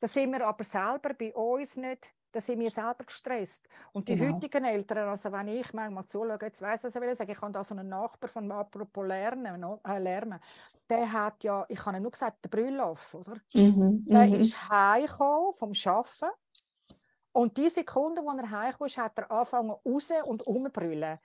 Da 0.00 0.06
sind 0.06 0.32
wir 0.32 0.46
aber 0.46 0.64
selber 0.64 1.12
bei 1.14 1.34
uns 1.34 1.76
nicht, 1.76 2.10
da 2.32 2.40
sind 2.40 2.60
wir 2.60 2.70
selber 2.70 3.04
gestresst. 3.04 3.68
Und 3.92 4.08
die 4.08 4.16
genau. 4.16 4.34
heutigen 4.34 4.64
Eltern, 4.64 5.08
also 5.08 5.30
wenn 5.32 5.48
ich 5.48 5.72
manchmal 5.74 6.06
zuschaue, 6.06 6.38
jetzt 6.40 6.62
weiss 6.62 6.84
ich, 6.84 6.94
was 6.94 7.12
ich 7.12 7.18
sagen, 7.18 7.30
ich 7.32 7.40
habe 7.40 7.52
da 7.52 7.64
so 7.64 7.74
einen 7.74 7.88
Nachbar 7.88 8.30
von 8.30 8.50
apropos 8.50 9.06
Lernen, 9.06 9.62
äh, 9.84 9.98
Lernen, 9.98 10.40
der 10.88 11.12
hat 11.12 11.44
ja, 11.44 11.66
ich 11.68 11.84
habe 11.84 12.00
nur 12.00 12.10
gesagt, 12.10 12.44
der 12.44 12.48
Brüllauf, 12.48 13.14
oder? 13.14 13.36
Mhm, 13.52 14.04
der 14.06 14.26
mhm. 14.26 14.34
ist 14.34 14.70
heimgekommen 14.70 15.54
vom 15.54 15.72
Arbeiten 15.84 16.34
und 17.32 17.56
die 17.56 17.68
Sekunde, 17.68 18.22
wo 18.22 18.30
er 18.30 18.50
heimgekommen 18.50 18.88
ist, 18.88 18.98
hat 18.98 19.18
er 19.18 19.30
angefangen 19.30 19.70
raus 19.70 20.10
und 20.24 20.46
umbrüllen. 20.46 21.18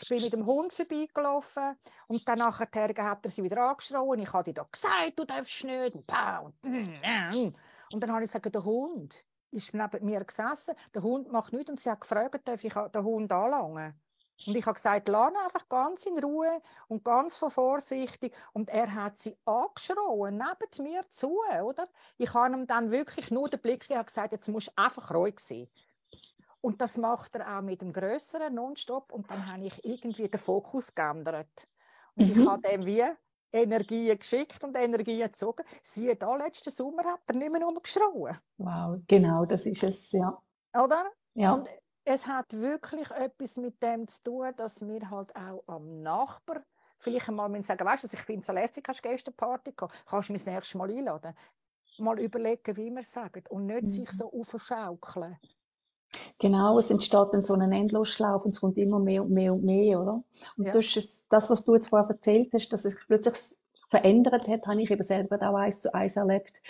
Ich 0.00 0.08
bin 0.08 0.22
mit 0.22 0.32
dem 0.32 0.46
Hund 0.46 0.72
vorbeigelaufen 0.72 1.76
und 2.08 2.26
dann 2.26 2.38
nachher 2.38 2.68
hat 2.98 3.24
er 3.24 3.30
sie 3.30 3.42
wieder 3.42 3.68
angeschrien. 3.68 4.20
Ich 4.20 4.32
habe 4.32 4.44
dir 4.44 4.54
doch 4.54 4.70
gesagt, 4.70 5.12
du 5.16 5.24
darfst 5.24 5.64
nicht. 5.64 5.94
Und, 5.94 6.04
und 7.92 8.00
dann 8.00 8.12
habe 8.12 8.24
ich 8.24 8.30
gesagt, 8.30 8.54
der 8.54 8.64
Hund 8.64 9.24
ist 9.50 9.74
neben 9.74 10.04
mir 10.04 10.24
gesessen. 10.24 10.74
Der 10.94 11.02
Hund 11.02 11.30
macht 11.30 11.52
nichts 11.52 11.70
und 11.70 11.78
sie 11.80 11.90
hat 11.90 12.00
gefragt, 12.00 12.48
darf 12.48 12.64
ich 12.64 12.72
den 12.72 13.04
Hund 13.04 13.30
anlangen? 13.32 13.94
Und 14.46 14.56
ich 14.56 14.64
habe 14.66 14.74
gesagt, 14.74 15.08
lass 15.08 15.34
einfach 15.44 15.68
ganz 15.68 16.04
in 16.06 16.18
Ruhe 16.18 16.62
und 16.88 17.04
ganz 17.04 17.36
vorsichtig. 17.36 18.34
Und 18.52 18.70
er 18.70 18.92
hat 18.92 19.18
sie 19.18 19.36
angeschrien, 19.44 20.38
neben 20.38 20.82
mir 20.82 21.04
zu, 21.10 21.38
oder? 21.62 21.86
Ich 22.16 22.32
habe 22.34 22.54
ihm 22.54 22.66
dann 22.66 22.90
wirklich 22.90 23.30
nur 23.30 23.48
den 23.48 23.60
Blick 23.60 23.86
gesagt, 23.86 24.32
jetzt 24.32 24.48
musst 24.48 24.68
du 24.68 24.72
einfach 24.76 25.12
ruhig 25.14 25.38
sein. 25.38 25.68
Und 26.62 26.80
das 26.80 26.96
macht 26.96 27.34
er 27.36 27.58
auch 27.58 27.62
mit 27.62 27.82
dem 27.82 27.92
Größeren 27.92 28.54
nonstop. 28.54 29.12
Und 29.12 29.30
dann 29.30 29.52
habe 29.52 29.66
ich 29.66 29.84
irgendwie 29.84 30.28
den 30.28 30.40
Fokus 30.40 30.94
geändert. 30.94 31.68
Und 32.14 32.34
mhm. 32.34 32.42
ich 32.42 32.48
habe 32.48 32.62
dem 32.62 32.86
wie 32.86 33.04
Energien 33.52 34.18
geschickt 34.18 34.64
und 34.64 34.76
Energien 34.76 35.26
gezogen. 35.26 35.64
Siehe 35.82 36.16
da, 36.16 36.36
letzten 36.36 36.70
Sommer 36.70 37.04
hat 37.04 37.20
er 37.26 37.34
nicht 37.34 37.52
mehr 37.52 37.60
nur 37.60 37.82
geschrien. 37.82 38.38
Wow, 38.56 39.00
genau, 39.06 39.44
das 39.44 39.66
ist 39.66 39.82
es, 39.82 40.12
ja. 40.12 40.40
Oder? 40.74 41.10
Ja. 41.34 41.54
Und 41.54 41.68
es 42.04 42.26
hat 42.26 42.52
wirklich 42.52 43.10
etwas 43.10 43.56
mit 43.56 43.82
dem 43.82 44.08
zu 44.08 44.22
tun, 44.22 44.52
dass 44.56 44.80
wir 44.86 45.10
halt 45.10 45.34
auch 45.36 45.62
am 45.66 46.02
Nachbar 46.02 46.62
vielleicht 46.98 47.28
einmal 47.28 47.62
sagen, 47.62 47.84
weißt 47.84 48.04
du, 48.04 48.08
ich 48.12 48.22
finde 48.22 48.40
es 48.40 48.46
so 48.46 48.52
lässig, 48.52 48.84
hast 48.88 49.04
du 49.04 49.08
gestern 49.08 49.34
Party 49.34 49.72
gehabt, 49.72 50.04
kannst 50.06 50.28
du 50.28 50.32
mich 50.32 50.44
das 50.44 50.54
nächste 50.54 50.78
Mal 50.78 50.90
einladen? 50.90 51.34
Mal 51.98 52.20
überlegen, 52.20 52.76
wie 52.76 52.90
wir 52.90 53.00
es 53.00 53.12
sagen 53.12 53.42
und 53.50 53.66
nicht 53.66 53.82
mhm. 53.82 53.86
sich 53.88 54.10
so 54.12 54.32
aufschaukeln. 54.32 55.38
Genau, 56.38 56.78
es 56.78 56.90
entsteht 56.90 57.28
dann 57.32 57.42
so 57.42 57.54
ein 57.54 57.72
Endlosschlauf 57.72 58.44
und 58.44 58.54
es 58.54 58.60
kommt 58.60 58.78
immer 58.78 58.98
mehr 58.98 59.22
und 59.22 59.30
mehr 59.30 59.52
und 59.52 59.64
mehr, 59.64 60.00
oder? 60.00 60.22
Und 60.56 60.66
ja. 60.66 60.72
das, 60.72 61.26
das, 61.28 61.50
was 61.50 61.64
du 61.64 61.74
jetzt 61.74 61.88
vorher 61.88 62.08
erzählt 62.08 62.52
hast, 62.52 62.68
dass 62.70 62.84
es 62.84 62.96
plötzlich 63.06 63.34
verändert 63.88 64.48
hat, 64.48 64.66
habe 64.66 64.82
ich 64.82 64.90
eben 64.90 65.02
selber 65.02 65.36
auch 65.42 65.54
eins 65.54 65.80
zu 65.80 65.94
eins 65.94 66.16
erlebt. 66.16 66.62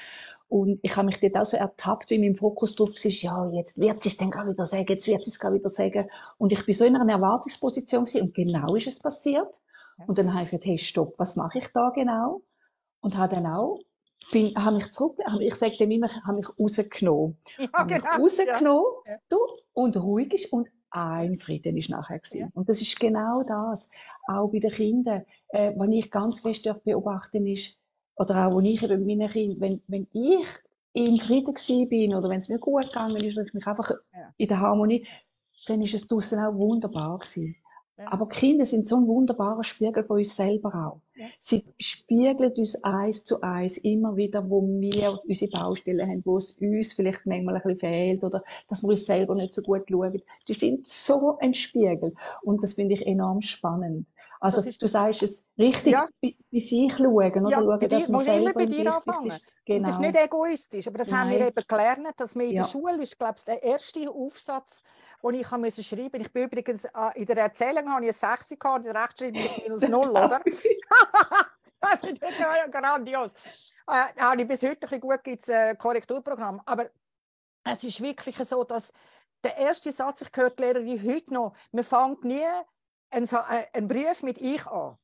Und 0.49 0.81
ich 0.83 0.97
habe 0.97 1.07
mich 1.07 1.21
dort 1.21 1.37
auch 1.37 1.47
so 1.47 1.57
ertappt, 1.57 2.11
wie 2.11 2.19
mein 2.19 2.35
Fokus 2.35 2.75
drauf 2.75 2.91
war, 2.91 3.11
ja, 3.11 3.51
jetzt 3.53 3.81
wird 3.81 4.03
sie 4.03 4.11
es 4.11 4.17
dann 4.17 4.31
gerade 4.31 4.51
wieder 4.51 4.67
sagen, 4.67 4.87
jetzt 4.89 5.07
wird 5.07 5.23
sie 5.23 5.31
es 5.31 5.39
gerade 5.39 5.55
wieder 5.55 5.71
sagen. 5.71 6.11
Und 6.37 6.53
ich 6.53 6.67
bin 6.67 6.75
so 6.75 6.85
in 6.85 6.97
einer 6.97 7.11
Erwartungsposition 7.11 8.05
gewesen, 8.05 8.23
und 8.23 8.35
genau 8.35 8.75
ist 8.75 8.87
es 8.87 8.99
passiert. 8.99 9.49
Ja. 9.99 10.05
Und 10.07 10.19
dann 10.19 10.33
habe 10.33 10.43
ich 10.43 10.51
gesagt, 10.51 10.67
hey, 10.67 10.79
stopp, 10.79 11.15
was 11.19 11.37
mache 11.37 11.59
ich 11.59 11.69
da 11.73 11.91
genau? 11.91 12.43
Und 13.01 13.17
habe 13.17 13.35
dann 13.35 13.47
auch 13.47 13.79
bin, 14.31 14.55
habe 14.55 14.77
mich 14.77 14.93
zurück, 14.93 15.19
ich 15.41 15.55
sage 15.55 15.77
dem 15.77 15.91
immer, 15.91 16.09
habe 16.25 16.37
mich 16.37 16.49
rausgenommen. 16.59 17.37
Ja, 17.59 17.69
habe 17.73 17.95
genau, 17.95 18.03
mich 18.03 18.39
rausgenommen 18.39 18.85
ja. 19.07 19.17
du, 19.29 19.39
und 19.75 19.97
ruhig 19.97 20.33
ist 20.35 20.53
und 20.53 20.69
ein 20.91 21.39
Frieden 21.39 21.77
ist 21.77 21.89
nachher 21.89 22.19
gewesen. 22.19 22.41
Ja. 22.41 22.49
Und 22.55 22.69
das 22.69 22.81
ist 22.81 23.01
genau 23.01 23.43
das, 23.43 23.89
auch 24.29 24.49
bei 24.49 24.59
den 24.59 24.71
Kindern, 24.71 25.25
äh, 25.49 25.73
was 25.77 25.89
ich 25.91 26.11
ganz 26.11 26.41
fest 26.41 26.69
beobachten 26.85 27.47
ist, 27.47 27.77
oder 28.17 28.47
auch, 28.47 28.53
wo 28.53 28.61
ich 28.61 28.83
eben 28.83 29.07
mit 29.07 29.19
meinen 29.19 29.31
Kindern, 29.31 29.61
wenn, 29.61 29.83
wenn 29.89 30.07
ich 30.13 30.47
im 30.93 31.19
Frieden 31.19 31.89
bin 31.89 32.15
oder 32.15 32.29
wenn 32.29 32.41
es 32.41 32.49
mir 32.49 32.59
gut 32.59 32.89
gegangen 32.89 33.17
ist, 33.17 33.39
und 33.39 33.47
ich 33.47 33.55
mich 33.55 33.67
einfach 33.67 33.91
ja. 34.13 34.35
in 34.37 34.49
der 34.49 34.61
Harmonie, 34.61 35.07
dann 35.67 35.81
ist 35.81 35.95
es 35.95 36.07
draußen 36.07 36.39
auch 36.39 36.55
wunderbar 36.55 37.19
gewesen. 37.19 37.57
Aber 37.97 38.29
Kinder 38.29 38.65
sind 38.65 38.89
so 38.89 38.97
ein 38.97 39.07
wunderbarer 39.07 39.65
Spiegel 39.65 40.05
von 40.05 40.19
uns 40.19 40.35
selber 40.35 40.75
auch. 40.75 41.01
Ja. 41.15 41.27
Sie 41.39 41.65
spiegeln 41.79 42.53
uns 42.53 42.83
eins 42.83 43.25
zu 43.25 43.41
eins 43.43 43.77
immer 43.79 44.17
wieder, 44.17 44.49
wo 44.49 44.63
wir 44.63 45.21
unsere 45.27 45.51
Baustellen 45.51 46.09
haben, 46.09 46.23
wo 46.25 46.39
es 46.39 46.53
uns 46.53 46.95
vielleicht 46.95 47.27
manchmal 47.27 47.57
ein 47.57 47.63
bisschen 47.63 47.81
fehlt 47.81 48.25
oder 48.25 48.43
dass 48.69 48.83
wir 48.83 48.89
uns 48.91 49.05
selber 49.05 49.35
nicht 49.35 49.55
so 49.55 49.63
gut 49.63 49.85
schauen. 49.89 50.23
Die 50.49 50.55
sind 50.55 50.87
so 50.87 51.39
ein 51.39 51.55
Spiegel 51.55 52.15
und 52.43 52.63
das 52.63 52.75
finde 52.75 52.95
ich 52.95 53.07
enorm 53.07 53.43
spannend. 53.43 54.07
Also 54.43 54.61
du 54.61 54.89
sagst 54.89 55.23
es 55.23 55.45
richtig 55.57 55.93
ja. 55.93 56.09
bei, 56.21 56.35
bei 56.51 56.59
sich 56.59 56.93
schauen 56.93 57.07
oder 57.07 57.49
ja, 57.49 57.61
schauen, 57.61 57.89
dass 57.89 58.09
man 58.09 58.25
selber 58.25 58.51
immer 58.51 58.53
bei 58.53 58.67
dir 58.67 58.93
anfangen. 58.93 59.29
Ist. 59.29 59.47
Genau. 59.65 59.87
Das 59.87 59.95
ist 59.95 60.01
nicht 60.01 60.17
egoistisch, 60.17 60.89
aber 60.89 60.99
das 60.99 61.11
Nein. 61.11 61.21
haben 61.21 61.31
wir 61.31 61.47
eben 61.47 61.65
gelernt, 61.69 62.15
dass 62.17 62.35
wir 62.35 62.47
in 62.47 62.57
ja. 62.57 62.63
der 62.63 62.69
Schule 62.69 63.01
ist, 63.01 63.17
glaube 63.17 63.35
ich, 63.39 63.45
der 63.45 63.63
erste 63.63 64.11
Aufsatz, 64.11 64.83
den 65.23 65.35
ich 65.35 65.47
schreiben 65.47 65.63
musste. 65.63 65.81
Ich 65.81 66.33
bin 66.33 66.43
übrigens 66.43 66.87
äh, 66.87 66.91
in 67.15 67.27
der 67.27 67.37
Erzählung 67.37 67.89
habe 67.89 68.05
ich 68.05 68.21
eine 68.21 68.37
6 68.37 68.59
gehabt, 68.59 68.85
in 68.85 68.93
der 68.93 69.01
Rechtschreibung 69.01 69.45
ist 69.45 69.63
minus 69.63 69.89
0, 69.89 70.11
oder? 70.11 70.43
Grandios. 72.73 73.33
Äh, 73.87 74.07
habe 74.19 74.43
ich 74.43 74.49
bis 74.49 74.63
heute 74.65 74.73
ein 74.73 74.81
bisschen 74.81 75.01
gut 75.03 75.23
gibt 75.23 75.49
äh, 75.49 75.77
Korrekturprogramm. 75.77 76.61
Aber 76.67 76.91
es 77.63 77.85
ist 77.85 78.01
wirklich 78.01 78.37
so, 78.39 78.65
dass 78.65 78.93
der 79.45 79.57
erste 79.57 79.93
Satz, 79.93 80.21
ich 80.23 80.31
höre 80.35 80.51
die 80.51 80.63
Lehrerin 80.63 81.01
heute 81.05 81.33
noch, 81.33 81.55
man 81.71 81.85
fängt 81.85 82.25
nie 82.25 82.45
einen, 83.13 83.27
äh, 83.27 83.67
einen 83.73 83.89
Brief 83.89 84.23
mit 84.23 84.39
ich 84.39 84.67
an. 84.67 84.97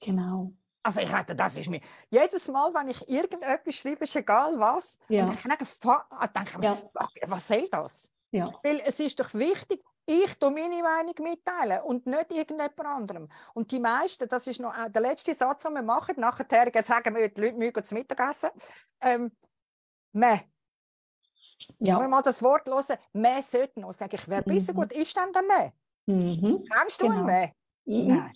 Genau. 0.00 0.52
Also 0.82 1.00
ich 1.00 1.12
hatte, 1.12 1.36
das 1.36 1.56
ist 1.56 1.68
mir, 1.68 1.80
jedes 2.10 2.48
Mal, 2.48 2.74
wenn 2.74 2.88
ich 2.88 3.08
irgendetwas 3.08 3.74
schreibe, 3.74 4.04
ist 4.04 4.16
egal 4.16 4.58
was, 4.58 4.98
ja. 5.08 5.24
und 5.24 5.34
ich 5.34 5.42
denke, 5.42 5.64
ah, 5.86 6.26
denke 6.26 6.58
ja. 6.60 6.82
was 7.26 7.46
soll 7.46 7.68
das? 7.70 8.10
Ja. 8.32 8.52
Weil 8.64 8.80
es 8.84 8.98
ist 8.98 9.20
doch 9.20 9.32
wichtig, 9.34 9.84
ich 10.06 10.34
tue 10.38 10.50
meine 10.50 10.82
Meinung 10.82 11.14
mitteilen 11.20 11.82
und 11.82 12.06
nicht 12.06 12.32
irgendjemand 12.32 12.80
anderem. 12.80 13.28
Und 13.54 13.70
die 13.70 13.78
meisten, 13.78 14.28
das 14.28 14.46
ist 14.48 14.58
noch 14.58 14.76
äh, 14.76 14.90
der 14.90 15.02
letzte 15.02 15.34
Satz, 15.34 15.62
den 15.62 15.74
wir 15.74 15.82
machen, 15.82 16.16
nachher 16.18 16.84
sagen 16.84 17.14
wir, 17.14 17.28
die 17.28 17.40
Leute 17.40 17.56
müssen 17.56 17.84
zum 17.84 17.98
Mittagessen, 17.98 18.50
ähm, 19.00 19.30
«Meh». 20.12 20.40
Ja. 21.78 21.94
Wenn 21.94 22.04
wir 22.04 22.08
mal 22.08 22.22
das 22.22 22.42
Wort 22.42 22.66
hören, 22.66 22.98
«Meh» 23.12 23.42
sollte 23.42 23.80
noch, 23.80 23.92
sage 23.92 24.16
ich, 24.16 24.26
wer 24.28 24.40
mhm. 24.40 24.54
besser 24.54 24.74
gut 24.74 24.92
ist 24.92 25.16
denn 25.16 25.32
der 25.32 25.42
«Meh»? 25.42 25.72
Mhm. 26.06 26.64
Kennst 26.70 27.00
du 27.00 27.08
genau. 27.08 27.20
ihn 27.20 27.26
«Meh»? 27.26 27.52
Mhm. 27.84 28.08
Nein. 28.08 28.32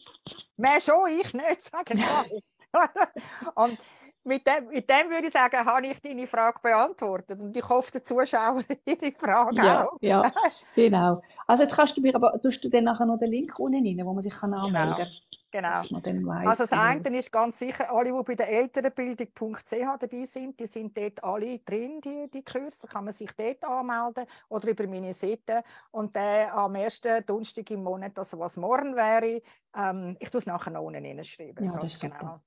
«Meh» 0.57 0.81
schon, 0.81 1.19
ich 1.21 1.33
nicht, 1.33 1.63
sage 1.63 1.95
ich 1.95 2.01
mal. 2.01 2.27
und 3.55 3.79
mit 4.25 4.47
dem, 4.47 4.69
mit 4.69 4.91
dem 4.91 5.11
würde 5.11 5.29
ich 5.29 5.33
sagen, 5.33 5.65
habe 5.65 5.87
ich 5.87 6.01
deine 6.01 6.27
Frage 6.27 6.59
beantwortet. 6.63 7.41
Und 7.41 7.57
ich 7.57 7.69
hoffe, 7.69 7.93
der 7.93 8.05
Zuschauer 8.05 8.63
ihre 8.85 9.13
Frage 9.13 9.57
ja, 9.57 9.87
auch. 9.87 9.97
Ja, 10.01 10.33
genau. 10.75 11.23
Also 11.47 11.63
jetzt 11.63 11.77
kannst 11.77 11.97
du 11.97 12.01
mir 12.01 12.15
aber, 12.15 12.41
tust 12.41 12.65
du 12.65 12.69
dann 12.69 12.85
nachher 12.85 13.07
noch 13.07 13.19
den 13.19 13.31
Link 13.31 13.59
unten 13.59 13.87
rein, 13.87 14.05
wo 14.05 14.13
man 14.13 14.23
sich 14.23 14.35
kann 14.35 14.51
genau, 14.51 14.67
anmelden 14.67 14.95
kann. 14.95 15.05
Genau. 15.07 15.17
Genau. 15.61 16.29
Weiss, 16.29 16.47
also 16.47 16.63
das 16.65 16.73
eine 16.73 17.19
ist 17.19 17.33
ganz 17.33 17.59
sicher, 17.59 17.93
alle, 17.93 18.13
die 18.13 18.23
bei 18.23 18.35
der 18.35 18.49
älterenbildung.ch 18.49 19.99
dabei 19.99 20.25
sind, 20.25 20.61
die 20.61 20.67
sind 20.67 20.97
dort 20.97 21.23
alle 21.23 21.59
drin, 21.61 22.01
die, 22.01 22.31
die 22.31 22.45
Kurse. 22.45 22.87
Kann 22.87 23.05
man 23.05 23.15
sich 23.15 23.31
dort 23.33 23.65
anmelden 23.65 24.27
oder 24.49 24.69
über 24.69 24.87
meine 24.87 25.15
Seite. 25.15 25.63
Und 25.91 26.15
der 26.17 26.55
am 26.55 26.75
ersten 26.75 27.25
Donnerstag 27.27 27.71
im 27.71 27.83
Monat, 27.83 28.19
also 28.19 28.39
was 28.39 28.57
morgen 28.57 28.97
wäre, 28.97 29.43
ähm, 29.75 30.17
ich 30.21 30.31
tue 30.31 30.39
es 30.39 30.47
nachher 30.47 30.71
noch 30.71 30.83
unten 30.83 31.25
schreiben. 31.25 31.65
Ja, 31.65 31.73
das 31.73 31.95
ist 31.95 32.01
genau. 32.01 32.15
Super. 32.19 32.43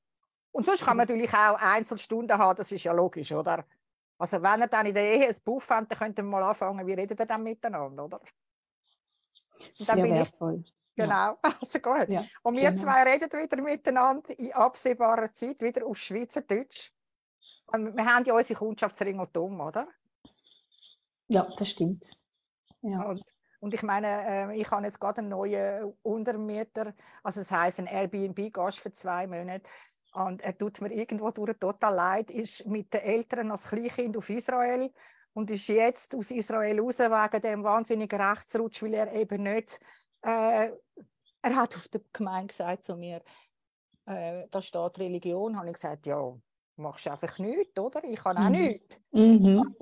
Und 0.51 0.65
sonst 0.65 0.83
kann 0.83 0.97
man 0.97 1.07
natürlich 1.07 1.33
auch 1.33 1.59
Einzelstunden 1.59 2.37
haben, 2.37 2.57
das 2.57 2.71
ist 2.71 2.83
ja 2.83 2.91
logisch, 2.91 3.31
oder? 3.31 3.65
Also 4.17 4.41
wenn 4.41 4.61
ihr 4.61 4.67
dann 4.67 4.85
in 4.85 4.93
der 4.93 5.03
Ehe 5.03 5.27
ein 5.27 5.35
Buff 5.45 5.69
habt, 5.69 5.91
dann 5.91 5.97
könnt 5.97 6.19
ihr 6.19 6.23
mal 6.23 6.43
anfangen, 6.43 6.85
wie 6.85 6.93
redet 6.93 7.19
ihr 7.19 7.25
dann 7.25 7.43
miteinander, 7.43 8.05
oder? 8.05 8.19
Und 9.79 9.87
dann 9.89 9.95
Sehr 9.95 10.03
bin 10.03 10.13
wertvoll. 10.13 10.59
Ich, 10.61 10.73
genau, 11.03 11.13
ja. 11.13 11.37
also 11.61 11.79
gut. 11.79 12.09
Ja, 12.09 12.25
und 12.43 12.55
wir 12.55 12.71
genau. 12.71 12.81
zwei 12.81 13.03
reden 13.03 13.31
wieder 13.31 13.61
miteinander 13.61 14.37
in 14.37 14.53
absehbarer 14.53 15.31
Zeit 15.33 15.61
wieder 15.61 15.85
auf 15.85 15.97
Schweizerdeutsch. 15.97 16.91
Und 17.67 17.95
wir 17.95 18.05
haben 18.05 18.25
ja 18.25 18.33
unsere 18.33 18.57
Kundschaftsring 18.57 19.19
und 19.19 19.35
dumm, 19.35 19.59
oder? 19.59 19.87
Ja, 21.27 21.47
das 21.57 21.69
stimmt. 21.69 22.05
Ja. 22.81 23.03
Und, 23.03 23.23
und 23.59 23.73
ich 23.73 23.83
meine, 23.83 24.07
äh, 24.51 24.59
ich 24.59 24.69
habe 24.71 24.85
jetzt 24.85 24.99
gerade 24.99 25.19
einen 25.19 25.29
neuen 25.29 25.93
Untermieter, 26.01 26.93
also 27.23 27.41
das 27.41 27.51
heisst 27.51 27.79
ein 27.79 27.85
Airbnb-Gast 27.85 28.79
für 28.79 28.91
zwei 28.91 29.27
Monate. 29.27 29.69
Und 30.13 30.41
er 30.41 30.57
tut 30.57 30.81
mir 30.81 30.91
irgendwo 30.91 31.29
durch 31.29 31.57
total 31.59 31.93
leid, 31.93 32.31
ist 32.31 32.65
mit 32.65 32.91
den 32.93 33.01
Eltern 33.01 33.51
als 33.51 33.67
Kleinkind 33.67 34.17
auf 34.17 34.29
Israel 34.29 34.91
und 35.33 35.51
ist 35.51 35.67
jetzt 35.67 36.15
aus 36.15 36.31
Israel 36.31 36.79
raus 36.79 36.99
wegen 36.99 37.41
dem 37.41 37.63
wahnsinnigen 37.63 38.19
Rechtsrutsch, 38.19 38.81
weil 38.81 38.95
er 38.95 39.13
eben 39.13 39.43
nicht, 39.43 39.79
äh, 40.21 40.71
er 41.41 41.55
hat 41.55 41.75
auf 41.75 41.87
der 41.87 42.01
Gemeinde 42.13 42.47
gesagt 42.47 42.85
zu 42.85 42.95
mir, 42.95 43.21
äh, 44.05 44.47
da 44.51 44.61
steht 44.61 44.99
Religion, 44.99 45.57
habe 45.57 45.67
ich 45.67 45.73
gesagt, 45.73 46.05
ja, 46.05 46.33
machst 46.75 47.05
du 47.05 47.11
einfach 47.11 47.37
nichts, 47.39 47.77
oder? 47.79 48.03
Ich 48.03 48.19
kann 48.19 48.37
auch 48.37 48.43
mhm. 48.43 48.51
nichts. 48.51 49.01
Mhm. 49.11 49.75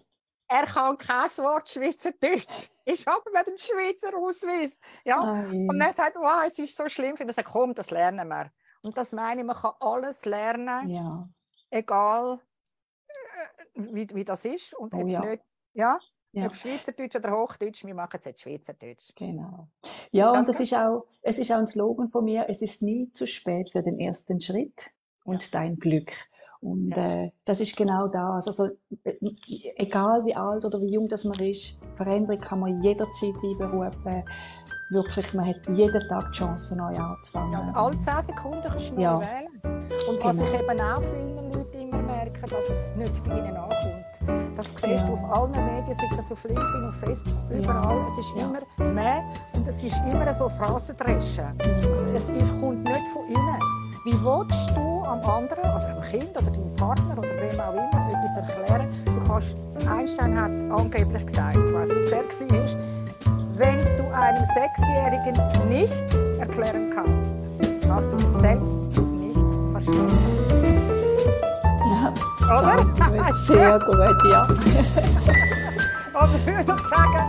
Er 0.49 0.65
kann 0.65 0.97
kein 0.97 1.29
Wort 1.37 1.69
Schweizerdeutsch. 1.69 2.69
Ich 2.89 3.05
habe 3.05 3.29
mir 3.33 3.43
den 3.43 3.57
Schweizer 3.57 4.17
Ausweis. 4.17 4.79
Ja. 5.03 5.19
Und 5.19 5.81
er 5.81 5.91
sagt, 5.91 6.15
wow, 6.15 6.43
es 6.45 6.57
ist 6.57 6.73
so 6.73 6.87
schlimm. 6.87 7.17
Ich 7.19 7.35
sage, 7.35 7.49
komm, 7.51 7.73
das 7.73 7.91
lernen 7.91 8.29
wir. 8.29 8.49
Und 8.81 8.97
das 8.97 9.11
meine 9.11 9.41
ich, 9.41 9.45
man 9.45 9.57
kann 9.57 9.73
alles 9.81 10.23
lernen, 10.23 10.89
ja. 10.89 11.27
egal 11.69 12.39
äh, 13.07 13.93
wie, 13.93 14.07
wie 14.13 14.23
das 14.23 14.45
ist. 14.45 14.73
Und 14.73 14.93
oh, 14.93 14.99
jetzt 14.99 15.11
ja. 15.11 15.19
nicht, 15.19 15.43
ja, 15.73 15.99
ja. 16.37 16.45
Ob 16.47 16.55
Schweizerdeutsch 16.55 17.15
oder 17.15 17.31
Hochdeutsch, 17.31 17.85
wir 17.85 17.95
machen 17.95 18.17
es 18.19 18.25
jetzt 18.25 18.41
Schweizerdeutsch. 18.41 19.13
Genau. 19.15 19.67
Ja, 20.11 20.31
und 20.31 20.47
das 20.47 20.59
ist 20.59 20.73
auch, 20.73 21.05
es 21.21 21.37
ist 21.37 21.51
auch 21.51 21.57
ein 21.57 21.67
Slogan 21.67 22.09
von 22.09 22.25
mir, 22.25 22.45
es 22.49 22.61
ist 22.61 22.81
nie 22.81 23.11
zu 23.13 23.27
spät 23.27 23.71
für 23.71 23.83
den 23.83 23.99
ersten 23.99 24.39
Schritt 24.39 24.91
und 25.25 25.43
ja. 25.43 25.49
dein 25.51 25.77
Glück. 25.77 26.11
Und 26.59 26.89
ja. 26.91 27.23
äh, 27.23 27.31
das 27.45 27.59
ist 27.59 27.75
genau 27.77 28.07
das. 28.07 28.47
Also, 28.47 28.69
äh, 29.03 29.15
egal 29.75 30.25
wie 30.25 30.35
alt 30.35 30.65
oder 30.65 30.81
wie 30.81 30.91
jung 30.91 31.07
das 31.07 31.23
man 31.23 31.39
ist, 31.39 31.79
Veränderung 31.95 32.41
kann 32.41 32.59
man 32.59 32.81
jederzeit 32.81 33.35
einberufen 33.43 34.23
wirklich, 34.89 35.33
man 35.33 35.47
hat 35.47 35.67
jeden 35.69 36.07
Tag 36.07 36.31
die 36.31 36.37
Chance, 36.37 36.75
neu 36.75 36.93
anzufangen. 36.95 37.53
Ja, 37.53 37.73
alle 37.73 37.99
10 37.99 38.23
Sekunden 38.23 38.61
kannst 38.63 38.91
du 38.91 38.95
neu 38.95 39.01
ja. 39.01 39.21
wählen. 39.21 39.91
Und 40.07 40.23
was 40.23 40.37
genau. 40.37 40.47
ich 40.47 40.61
eben 40.61 40.81
auch 40.81 41.01
vielen 41.01 41.51
Leuten 41.51 41.81
immer 41.81 42.01
merke, 42.01 42.41
dass 42.41 42.69
es 42.69 42.95
nicht 42.95 43.23
bei 43.23 43.37
ihnen 43.37 43.55
ankommt. 43.57 44.06
Das 44.55 44.67
siehst 44.81 45.07
du 45.07 45.13
auf 45.13 45.31
allen 45.31 45.51
Medien, 45.51 45.95
sei 45.97 46.15
das 46.15 46.31
auf 46.31 46.43
LinkedIn, 46.43 46.85
auf 46.89 46.95
Facebook, 46.95 47.35
überall. 47.51 48.05
Es 48.11 48.17
ist 48.17 48.31
immer 48.35 48.93
mehr 48.93 49.23
und 49.53 49.67
es 49.67 49.83
ist 49.83 49.97
immer 50.11 50.33
so 50.33 50.49
Phrasendreschen. 50.49 51.53
Es 52.13 52.29
ist, 52.29 52.59
kommt 52.59 52.83
nicht 52.83 53.07
von 53.13 53.25
innen. 53.27 53.77
Wie 54.05 54.13
willst 54.13 54.69
du 54.75 55.03
am 55.03 55.21
anderen, 55.21 55.59
oder 55.59 55.95
am 55.95 56.01
Kind 56.01 56.29
oder 56.31 56.49
deinem 56.49 56.73
Partner 56.75 57.17
oder 57.17 57.29
wem 57.29 57.59
auch 57.59 57.73
immer, 57.73 58.09
etwas 58.09 58.37
erklären? 58.37 58.87
Du 59.05 59.27
kannst, 59.27 59.55
Einstein 59.87 60.39
hat 60.39 60.51
angeblich 60.71 61.25
gesagt, 61.25 61.57
ich 61.57 61.73
weiß 61.73 61.89
nicht, 61.89 62.11
wer 62.11 62.25
es 62.25 62.41
war, 62.41 62.97
wenn 63.57 63.79
du 63.97 64.15
einem 64.15 64.45
Sechsjährigen 64.53 65.69
nicht 65.69 66.15
erklären 66.39 66.93
kannst, 66.93 67.35
hast 67.89 68.11
du 68.11 68.17
es 68.17 68.33
selbst 68.39 68.77
nicht 69.17 69.39
verstanden. 69.71 70.26
Oder? 72.47 72.75
Sehr 73.45 73.79
gut, 73.85 73.97
ja. 74.31 74.47
Würde 76.17 76.57
ich 76.57 76.87
sagen, 76.87 77.25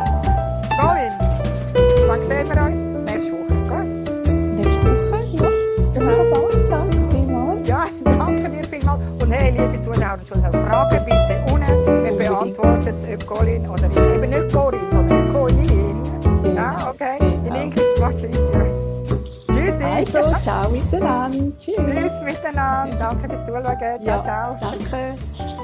Colin, 0.81 1.12
wann 2.07 2.22
sehen 2.22 2.48
wir 2.48 2.62
uns? 2.62 2.78
Nächste 3.11 3.33
Woche, 3.33 3.57
gut? 3.68 3.88
Nächste 4.54 4.81
Woche, 4.85 5.18
ja. 5.35 5.48
Genau. 5.92 6.48
Danke 6.70 6.98
vielmals. 7.11 7.68
Ja, 7.68 7.83
danke 8.04 8.48
dir 8.50 8.64
vielmals. 8.64 9.00
Und 9.22 9.31
hey, 9.33 9.50
liebe 9.50 9.83
Zuschauer 9.83 10.14
und 10.14 10.26
Zuschauer, 10.26 10.52
Danke 23.09 23.27
fürs 23.27 23.47
Zuschauen. 23.47 23.79
Ciao, 24.03 24.16
ja, 24.16 24.23
ciao. 24.23 24.59
Danke. 24.61 25.58